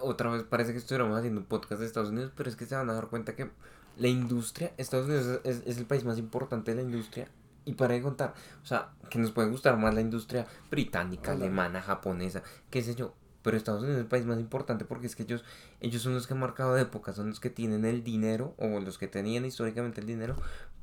[0.00, 2.74] otra vez parece que estuviéramos haciendo un podcast de Estados Unidos, pero es que se
[2.74, 3.50] van a dar cuenta que
[3.98, 7.28] la industria, Estados Unidos es, es el país más importante de la industria
[7.64, 11.80] y para de contar, o sea, que nos puede gustar más la industria británica, alemana,
[11.80, 15.24] japonesa, qué sé yo, pero Estados Unidos es el país más importante porque es que
[15.24, 15.44] ellos,
[15.80, 18.98] ellos son los que han marcado épocas, son los que tienen el dinero o los
[18.98, 20.36] que tenían históricamente el dinero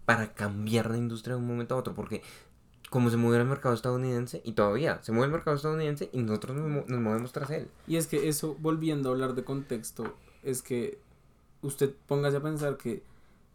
[0.06, 1.94] para cambiar la industria de un momento a otro.
[1.94, 2.22] Porque
[2.90, 6.58] como se mueve el mercado estadounidense y todavía se mueve el mercado estadounidense y nosotros
[6.58, 7.68] nos movemos tras él.
[7.88, 11.00] Y es que eso, volviendo a hablar de contexto, es que
[11.62, 13.04] usted póngase a pensar que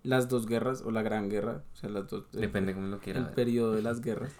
[0.02, 2.24] las dos guerras o la gran guerra, o sea, las dos...
[2.32, 3.20] Depende el, cómo lo quiera.
[3.20, 4.32] El periodo de las guerras.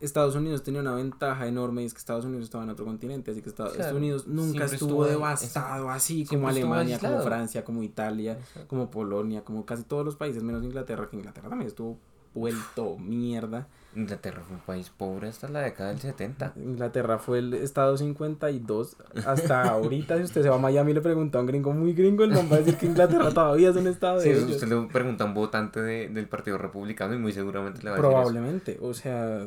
[0.00, 3.30] Estados Unidos tenía una ventaja enorme y es que Estados Unidos estaba en otro continente,
[3.30, 8.90] así que Estados, Unidos nunca estuvo, devastado así como Alemania, como Francia, como Italia, como
[8.90, 11.98] Polonia, como casi todos los países, menos Inglaterra, que Inglaterra también estuvo
[12.36, 13.66] vuelto mierda.
[13.94, 16.52] Inglaterra fue un país pobre hasta la década del 70.
[16.56, 20.18] Inglaterra fue el estado 52 hasta ahorita.
[20.18, 22.32] Si usted se va a Miami y le pregunta a un gringo muy gringo, el
[22.32, 25.26] man va a decir que Inglaterra todavía es un estado sí, usted le pregunta a
[25.26, 29.46] un votante del Partido Republicano y muy seguramente le va a decir Probablemente, o sea...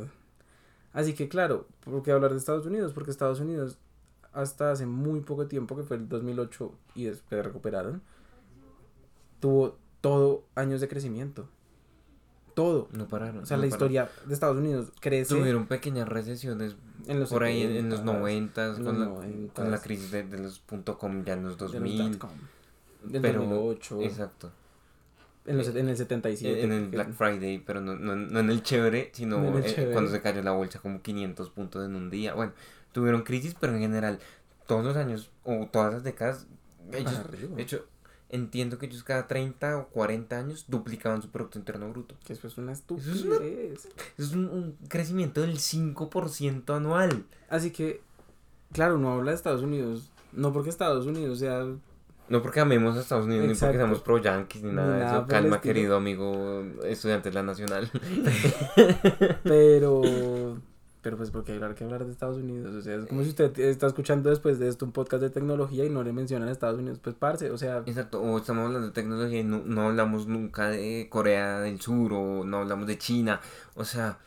[0.93, 2.93] Así que claro, ¿por qué hablar de Estados Unidos?
[2.93, 3.77] Porque Estados Unidos
[4.33, 8.01] hasta hace muy poco tiempo, que fue el 2008 y después recuperaron,
[9.39, 11.47] tuvo todo años de crecimiento
[12.59, 12.89] todo.
[12.91, 13.43] No pararon.
[13.43, 15.33] O sea, la historia de Estados Unidos crece.
[15.33, 16.75] Tuvieron pequeñas recesiones
[17.07, 19.05] en los por ahí en, los 90 con, la,
[19.53, 20.61] con la crisis de, los
[20.97, 22.19] .com ya en los 2000.
[23.05, 24.01] Del pero, 2008.
[24.01, 24.51] Exacto.
[25.45, 26.63] En, los, en el 77.
[26.63, 30.21] En el Black Friday, pero no, no, no en el chévere, sino eh, cuando se
[30.21, 32.33] cayó la bolsa como 500 puntos en un día.
[32.35, 32.53] Bueno,
[32.91, 34.19] tuvieron crisis, pero en general,
[34.67, 36.45] todos los años o todas las décadas,
[36.91, 37.19] ellos,
[37.55, 37.85] de hecho,
[38.29, 42.15] entiendo que ellos cada 30 o 40 años duplicaban su Producto Interno Bruto.
[42.25, 43.85] Que eso es una estupidez.
[43.85, 47.25] Eso es, un, crecimiento del 5% anual.
[47.49, 48.01] Así que,
[48.71, 50.11] claro, no habla de Estados Unidos.
[50.31, 51.65] No porque Estados Unidos sea...
[52.29, 55.27] No porque amemos a Estados Unidos, ni porque seamos pro yankees, ni nada de eso.
[55.27, 57.89] Calma, querido amigo estudiante de la Nacional.
[59.43, 60.59] Pero
[61.01, 63.57] pero pues porque hay que hablar de Estados Unidos, o sea, es como si usted
[63.59, 66.77] está escuchando después de esto un podcast de tecnología y no le mencionan a Estados
[66.77, 67.83] Unidos, pues parce, o sea...
[67.85, 72.11] Exacto, o estamos hablando de tecnología y no, no hablamos nunca de Corea del Sur
[72.13, 73.39] o no hablamos de China,
[73.75, 74.19] o sea,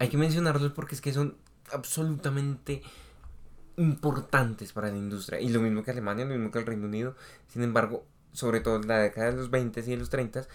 [0.00, 1.36] hay que mencionarlos porque es que son
[1.72, 2.82] absolutamente
[3.76, 7.14] importantes para la industria, y lo mismo que Alemania, lo mismo que el Reino Unido,
[7.48, 10.46] sin embargo, sobre todo en la década de los 20 y de los 30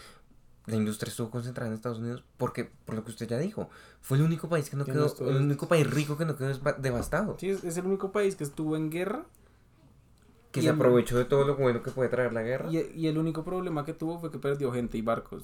[0.67, 3.69] la industria estuvo concentrada en Estados Unidos porque, por lo que usted ya dijo,
[4.01, 7.38] fue el único país que no quedó, el único país rico que no quedó devastado.
[7.39, 9.25] Sí, es, el único país que estuvo en guerra.
[10.51, 12.69] Que se aprovechó de todo lo bueno que puede traer la guerra.
[12.69, 15.43] Y, el único problema que tuvo fue que perdió gente y barcos.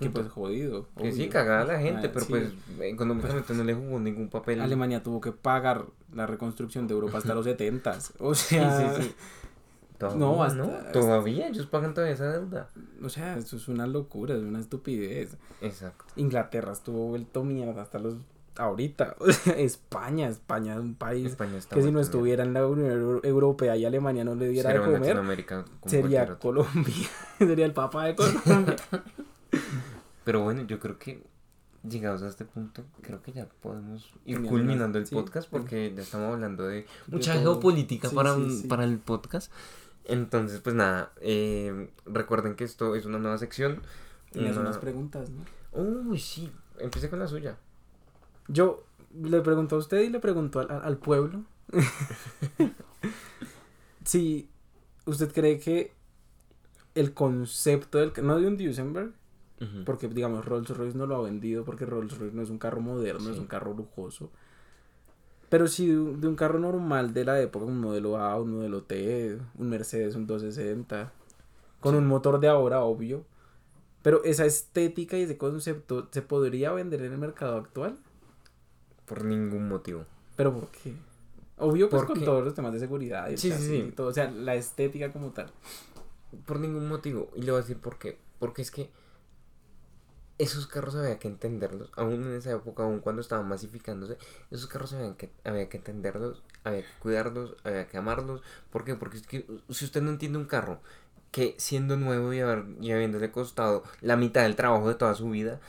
[0.00, 0.86] Que pues jodido.
[0.96, 4.60] Que sí, cagaba la gente, ah, pero pues económicamente no le jugó ningún papel.
[4.60, 9.14] Alemania tuvo que pagar la reconstrucción de Europa hasta los 70 O sea, sí, sí,
[10.16, 12.68] no, hasta, todavía ellos pagan toda esa deuda.
[13.02, 15.36] O sea, eso es una locura, es una estupidez.
[15.60, 16.06] Exacto.
[16.16, 18.16] Inglaterra estuvo vuelto mierda hasta los
[18.56, 19.16] ahorita.
[19.56, 21.36] España, España es un país
[21.70, 25.64] que si no estuviera en la Unión Europea y Alemania no le diera de comer,
[25.86, 27.08] sería Colombia,
[27.38, 28.76] sería el papa de Colombia.
[30.30, 31.24] Pero bueno, yo creo que
[31.82, 36.34] llegados a este punto, creo que ya podemos ir culminando el podcast porque ya estamos
[36.34, 38.36] hablando de mucha geopolítica para,
[38.68, 39.50] para el podcast.
[40.04, 43.82] Entonces, pues nada, eh, recuerden que esto es una nueva sección.
[44.30, 45.42] Tienes unas preguntas, ¿no?
[45.72, 47.56] Uy, sí, empiece con la suya.
[48.46, 48.84] Yo
[49.20, 51.42] le pregunto a usted y le pregunto al, al pueblo.
[54.04, 54.48] si
[55.06, 55.92] usted cree que
[56.94, 58.12] el concepto del...
[58.22, 59.12] No de un Duesenberg,
[59.84, 62.80] porque digamos Rolls Royce no lo ha vendido porque Rolls Royce no es un carro
[62.80, 64.30] moderno, es un carro lujoso.
[65.50, 69.36] Pero sí, de, un carro normal de la época, un modelo A, un modelo T,
[69.58, 71.12] un Mercedes, un 260,
[71.80, 73.24] con un motor de ahora, obvio.
[74.02, 77.98] Pero esa estética y ese concepto, ¿se podría vender en el mercado actual?
[79.06, 80.04] Por ningún motivo.
[80.36, 80.94] ¿Pero por qué?
[81.58, 84.06] Obvio, pues con todos los temas de seguridad y, sí, sí, todo.
[84.06, 85.50] O sea, la estética como tal.
[86.46, 87.30] Por ningún motivo.
[87.34, 88.18] Y le voy a decir por qué.
[88.38, 88.88] Porque es que
[90.40, 94.16] esos carros había que entenderlos, aún en esa época, aún cuando estaban masificándose,
[94.50, 98.40] esos carros había que, había que entenderlos, había que cuidarlos, había que amarlos.
[98.70, 98.94] ¿Por qué?
[98.94, 100.80] Porque es que si usted no entiende un carro
[101.30, 105.60] que siendo nuevo y, habiéndole costado la mitad del trabajo de toda su vida,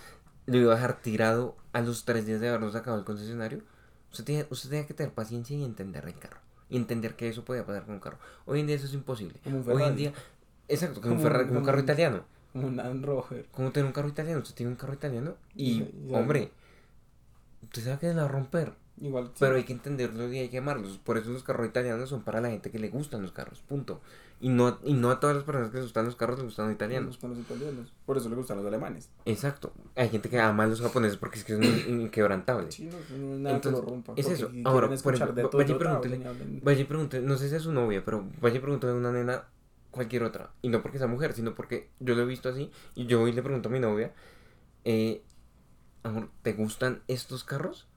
[0.46, 3.64] lo iba a dejar tirado a los tres días de haberlo sacado del concesionario,
[4.10, 6.40] usted tiene, usted tiene que tener paciencia y entender el carro.
[6.70, 8.20] Y entender que eso podía pasar con un carro.
[8.46, 9.38] Hoy en día eso es imposible.
[9.68, 10.14] Hoy en día,
[10.70, 12.24] exacto, como, un, Ferrari, como un carro italiano
[12.54, 13.46] un Land Rover.
[13.52, 16.52] Como tener un carro italiano, usted tiene un carro italiano y, hombre,
[17.64, 18.74] usted sabe que se va a romper.
[19.00, 21.00] Igual, Pero hay que entenderlo y hay que amarlos.
[21.00, 24.00] Por eso los carros italianos son para la gente que le gustan los carros, punto.
[24.40, 26.66] Y no, y no a todas las personas que les gustan los carros les gustan
[26.66, 27.20] los italianos.
[27.22, 27.94] los italianos.
[28.06, 29.10] Por eso le gustan los alemanes.
[29.26, 29.72] Exacto.
[29.96, 32.72] Hay gente que ama a los japoneses porque es que es inquebrantable.
[32.72, 34.14] Sí, no, nada Entonces, que lo rompa.
[34.16, 34.52] Es eso.
[34.66, 35.50] Ahora, por ejemplo,
[36.62, 39.12] vaya y pregúntele, no sé si es su novia, pero vaya y pregúntele a una
[39.12, 39.46] nena
[39.92, 40.52] cualquier otra.
[40.62, 42.72] Y no porque sea mujer, sino porque yo lo he visto así.
[42.96, 44.14] Y yo hoy le pregunto a mi novia,
[44.84, 45.24] eh,
[46.42, 47.88] ¿te gustan estos carros?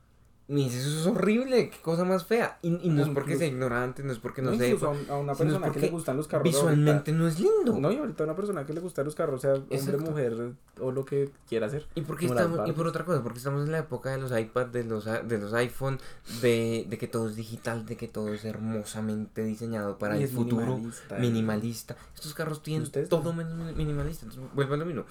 [0.46, 2.58] Me dice, eso es horrible, qué cosa más fea.
[2.60, 4.92] Y, y no es porque sea ignorante, no es porque no, no sepa.
[5.08, 6.44] A una persona que le gustan los carros.
[6.44, 7.80] Visualmente no es lindo.
[7.80, 10.92] No, y ahorita a una persona que le gustan los carros, sea hombre, mujer o
[10.92, 11.86] lo que quiera hacer.
[11.94, 14.72] Y, porque estamos, y por otra cosa, porque estamos en la época de los iPads,
[14.72, 15.98] de los, de los iPhone,
[16.42, 20.76] de, de que todo es digital, de que todo es hermosamente diseñado para el futuro.
[20.76, 21.96] Minimalista, minimalista.
[22.14, 24.26] Estos carros tienen todo menos minimalista.
[24.26, 25.04] Entonces, vuelvo a lo mismo.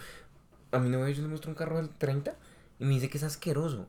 [0.71, 2.35] A mi novia yo le muestro un carro del 30
[2.79, 3.87] y me dice que es asqueroso.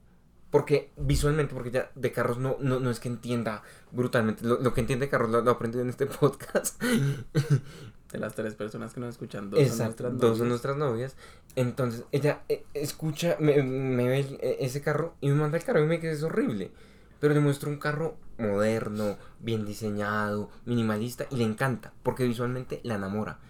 [0.54, 4.44] Porque visualmente, porque ya de carros no, no, no es que entienda brutalmente.
[4.44, 6.80] Lo, que entiende de carros lo, he aprendido en este podcast.
[6.80, 10.20] De las tres personas que nos escuchan, dos son nuestras novias.
[10.20, 11.16] Dos son nuestras novias.
[11.56, 15.88] Entonces, ella eh, escucha, me, ve e, ese carro y me manda el carro y
[15.88, 16.70] me dice que es horrible.
[17.18, 21.92] Pero le muestro un carro moderno, bien diseñado, minimalista y le encanta.
[22.04, 23.40] Porque visualmente la enamora.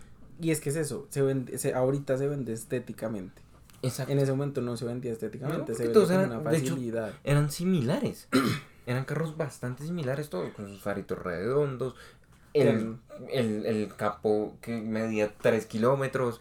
[0.40, 3.43] Y es que es eso, se vende, se, ahorita se vende estéticamente.
[3.84, 7.12] En ese momento no se vendía estéticamente, se vendía eran, una facilidad.
[7.24, 8.28] eran similares.
[8.86, 11.94] eran carros bastante similares todos, con sus faritos redondos,
[12.52, 12.96] el,
[13.30, 16.40] el, el capo que medía 3 kilómetros.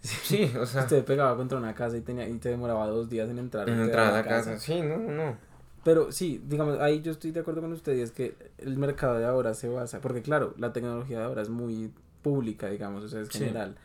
[0.00, 0.82] Sí, o sea.
[0.82, 3.68] Usted pegaba contra una casa y tenía y te demoraba dos días en entrar.
[3.68, 4.58] En entrar a la casa.
[4.58, 5.36] Sí, no, no.
[5.84, 9.18] Pero sí, digamos, ahí yo estoy de acuerdo con usted y es que el mercado
[9.18, 11.90] de ahora se basa, porque claro, la tecnología de ahora es muy
[12.22, 13.76] pública, digamos, o sea, es general.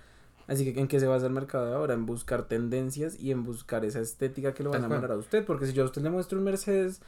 [0.48, 3.84] Así que en qué se basa el mercado ahora, en buscar tendencias y en buscar
[3.84, 6.10] esa estética que lo van a mandar a usted, porque si yo a usted le
[6.10, 7.02] muestro un Mercedes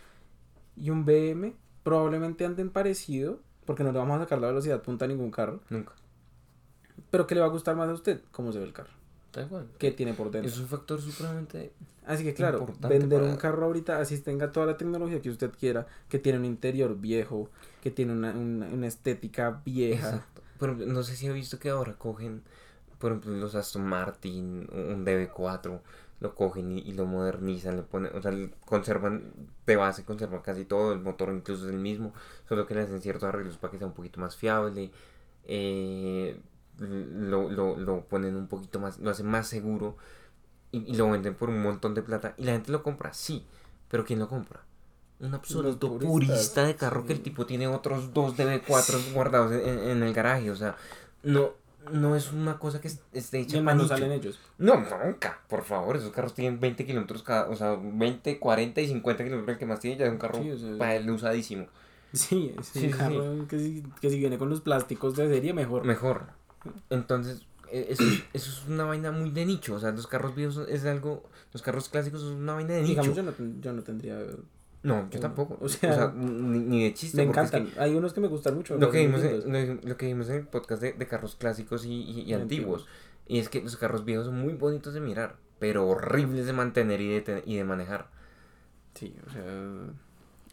[0.76, 5.06] y un BM, probablemente anden parecido, porque no le vamos a sacar la velocidad punta
[5.06, 5.62] a ningún carro.
[5.70, 5.94] Nunca.
[7.12, 8.22] Pero ¿qué le va a gustar más a usted?
[8.32, 8.90] ¿Cómo se ve el carro?
[9.32, 9.68] Tal cual.
[9.78, 10.50] ¿Qué tiene por dentro?
[10.50, 11.74] Es un factor supremamente
[12.08, 15.88] Así que claro, vender un carro ahorita, así tenga toda la tecnología que usted quiera,
[16.08, 17.50] que tiene un interior viejo,
[17.82, 20.08] que tiene una, una, estética vieja.
[20.08, 20.42] Exacto.
[20.58, 22.44] Pero no sé si ha visto que ahora cogen
[23.00, 25.80] por ejemplo, los Aston Martin, un DB4,
[26.20, 28.32] lo cogen y, lo modernizan, le ponen, o sea,
[28.66, 29.32] conservan
[29.66, 32.14] de base, conservan casi todo, el motor incluso es el mismo,
[32.50, 34.92] solo que le hacen ciertos arreglos para que sea un poquito más fiable,
[35.46, 36.40] eh,
[36.80, 39.96] lo, lo, lo, ponen un poquito más, lo hacen más seguro
[40.72, 43.46] y, lo venden por un montón de plata y la gente lo compra, sí,
[43.90, 44.62] pero ¿quién lo compra?
[45.20, 50.04] Un absoluto purista de carro que el tipo tiene otros dos DB4 guardados en, en
[50.04, 50.76] el garaje, o sea,
[51.24, 51.54] no,
[51.92, 54.40] no es una cosa que esté hecha para no salen ellos?
[54.58, 54.76] No,
[55.06, 59.24] nunca, por favor, esos carros tienen 20 kilómetros cada, o sea, 20, 40 y 50
[59.24, 60.42] kilómetros el que más tiene, ya es un carro
[60.78, 61.68] para él usadísimo.
[62.14, 65.86] Sí, es un carro Que, si, que si viene con los plásticos de serie, mejor.
[65.86, 66.28] Mejor.
[66.90, 70.66] Entonces, e, eso, eso es una vaina muy de nicho, o sea, los carros viejos
[70.70, 71.24] es algo,
[71.54, 73.02] los carros clásicos son una vaina de nicho.
[73.02, 74.20] Digamos, yo no, yo no tendría
[74.88, 75.58] no, yo tampoco.
[75.60, 77.18] O sea, ni, de chiste.
[77.18, 77.70] Me encantan.
[77.78, 78.78] Hay unos que me gustan mucho.
[78.78, 82.24] Lo que, vimos en, lo, que vimos en el podcast de, de carros clásicos y,
[82.26, 82.88] y, antiguos.
[83.28, 87.02] Y es que los carros viejos son muy bonitos de mirar, pero horribles de mantener
[87.02, 88.08] y de, y de manejar.
[88.94, 89.44] Sí, o sea.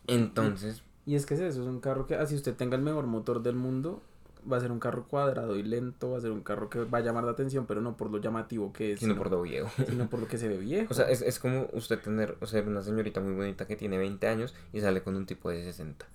[0.09, 0.83] Entonces.
[1.07, 3.41] Y, es que es eso, es un carro que, así usted tenga el mejor motor
[3.41, 4.03] del mundo,
[4.51, 6.99] va a ser un carro cuadrado y lento, va a ser un carro que va
[6.99, 9.01] a llamar la atención, pero no por lo llamativo que es.
[9.01, 9.71] Sino, por lo viejo.
[9.89, 10.89] Sino por lo que se ve viejo.
[10.91, 13.99] O sea, es, es como usted tener, o sea, una señorita muy bonita que tiene
[13.99, 16.07] 20 años y sale con un tipo de 60.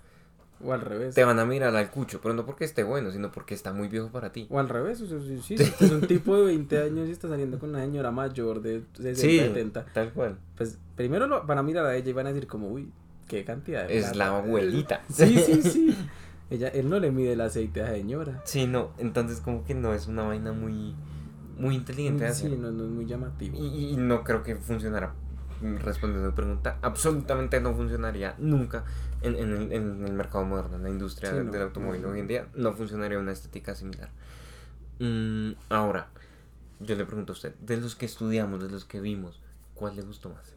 [0.63, 1.15] O al revés.
[1.15, 3.88] Te van a mirar al cucho, pero no porque esté bueno, sino porque está muy
[3.88, 4.47] viejo para ti.
[4.49, 7.59] O al revés, o sea, sí, es un tipo de 20 años y está saliendo
[7.59, 9.86] con una señora mayor de 60, sí, 70.
[9.93, 10.38] tal cual.
[10.57, 12.91] Pues primero lo, van a mirar a ella y van a decir como, uy,
[13.27, 15.01] qué cantidad de Es la abuelita.
[15.09, 15.95] Sí, sí, sí.
[16.50, 18.41] Ella, él no le mide el aceite a la señora.
[18.43, 20.95] Sí, no, entonces como que no es una vaina muy,
[21.58, 22.34] muy inteligente.
[22.34, 23.58] Sí, no, no es muy llamativo.
[23.58, 25.14] Y, no creo que funcionara.
[25.62, 28.86] Respondiendo a tu pregunta, absolutamente no funcionaría nunca
[29.22, 32.47] en, en, el, en el mercado moderno, en la industria del, automóvil hoy en día.
[32.56, 34.10] No funcionaría una estética similar.
[35.00, 36.08] Mm, ahora,
[36.80, 39.41] yo le pregunto a usted, de los que estudiamos, de los que vimos,
[39.74, 40.56] ¿cuál le gustó más?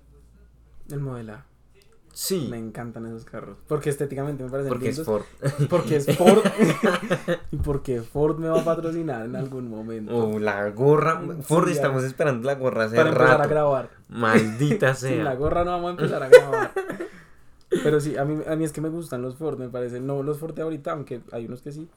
[0.88, 1.51] El modelo
[2.12, 2.46] Sí.
[2.50, 3.56] Me encantan esos carros.
[3.66, 5.22] Porque estéticamente me parecen Porque es Ford.
[5.70, 6.42] Porque es Ford.
[7.50, 10.14] y porque Ford me va a patrocinar en algún momento.
[10.14, 11.22] O la gorra.
[11.42, 13.90] Ford, estamos esperando la gorra hace Para empezar a grabar.
[14.08, 15.10] Maldita sea.
[15.10, 16.72] Sin la gorra no vamos a empezar a grabar.
[17.82, 20.06] Pero sí, a mí, a mí es que me gustan los Ford, me parecen.
[20.06, 21.88] No los Ford de ahorita, aunque hay unos que sí.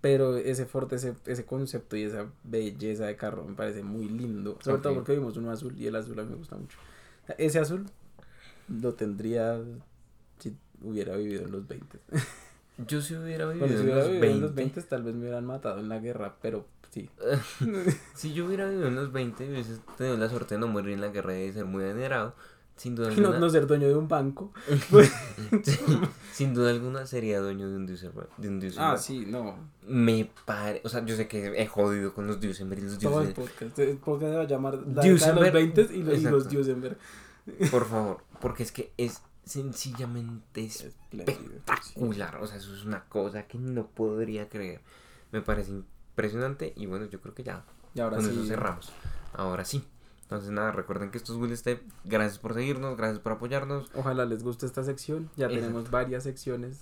[0.00, 4.58] Pero ese Ford, ese, ese concepto y esa belleza de carro me parece muy lindo.
[4.60, 6.76] Sobre todo porque vimos uno azul y el azul a mí me gusta mucho.
[7.38, 7.86] Ese azul
[8.80, 9.60] lo tendría
[10.38, 11.98] si hubiera vivido en los 20.
[12.86, 14.30] Yo si hubiera vivido, en, los 20.
[14.30, 17.08] en los 20 tal vez me hubieran matado en la guerra, pero sí.
[18.14, 21.02] si yo hubiera vivido en los 20 hubiese tenido la suerte de no morir en
[21.02, 22.34] la guerra y de ser muy venerado,
[22.74, 23.38] Sin duda alguna.
[23.38, 24.52] No, ser dueño de un banco.
[26.32, 28.30] sin duda alguna sería dueño de un Duesenberg.
[28.38, 29.54] De un ah, sí, no.
[29.86, 30.80] Me pare...
[30.82, 33.78] O sea, yo sé que he jodido con los Duesenberg y los Todo el podcast.
[33.78, 36.96] El podcast se va a llamar La de los 20 y los, los Duesenberg.
[37.70, 42.36] Por favor, porque es que es sencillamente espectacular.
[42.36, 44.80] O sea, eso es una cosa que no podría creer.
[45.32, 47.64] Me parece impresionante y bueno, yo creo que ya.
[47.94, 48.92] Y ahora con eso cerramos.
[49.32, 49.84] Ahora sí.
[50.22, 51.82] Entonces nada, recuerden que esto es Will Step.
[52.04, 53.90] Gracias por seguirnos, gracias por apoyarnos.
[53.94, 55.28] Ojalá les guste esta sección.
[55.36, 56.80] Ya tenemos varias secciones.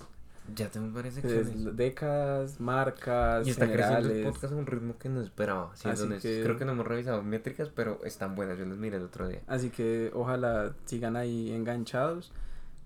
[0.54, 1.76] Ya tenemos varias secciones.
[1.76, 5.72] décadas, marcas, Y está creciendo el podcast a un ritmo que no esperaba.
[6.20, 8.58] Creo que no hemos revisado métricas, pero están buenas.
[8.58, 9.40] Yo las miré el otro día.
[9.46, 12.32] Así que ojalá sigan ahí enganchados,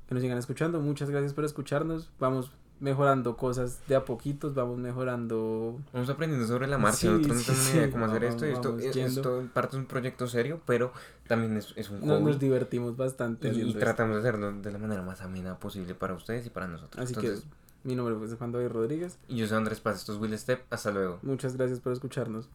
[0.09, 0.81] que nos sigan escuchando.
[0.81, 2.11] Muchas gracias por escucharnos.
[2.19, 2.51] Vamos
[2.85, 5.81] mejorando cosas de a poquitos, vamos mejorando.
[5.93, 7.11] Vamos aprendiendo sobre la marcha.
[7.11, 8.45] Nosotros no tenemos ni idea cómo hacer esto.
[8.45, 10.93] Esto, esto parte de un proyecto serio, pero
[11.27, 12.23] también es, es un hobby.
[12.23, 13.49] Nos, divertimos bastante.
[13.49, 17.03] Y, tratamos de hacerlo de la manera más amena posible para ustedes y para nosotros.
[17.03, 17.39] Así que
[17.85, 19.19] mi nombre es Juan David Rodríguez.
[19.29, 19.97] Y yo soy Andrés Paz.
[19.97, 20.65] Esto es Will Step.
[20.71, 21.19] Hasta luego.
[21.23, 22.51] Muchas gracias por escucharnos.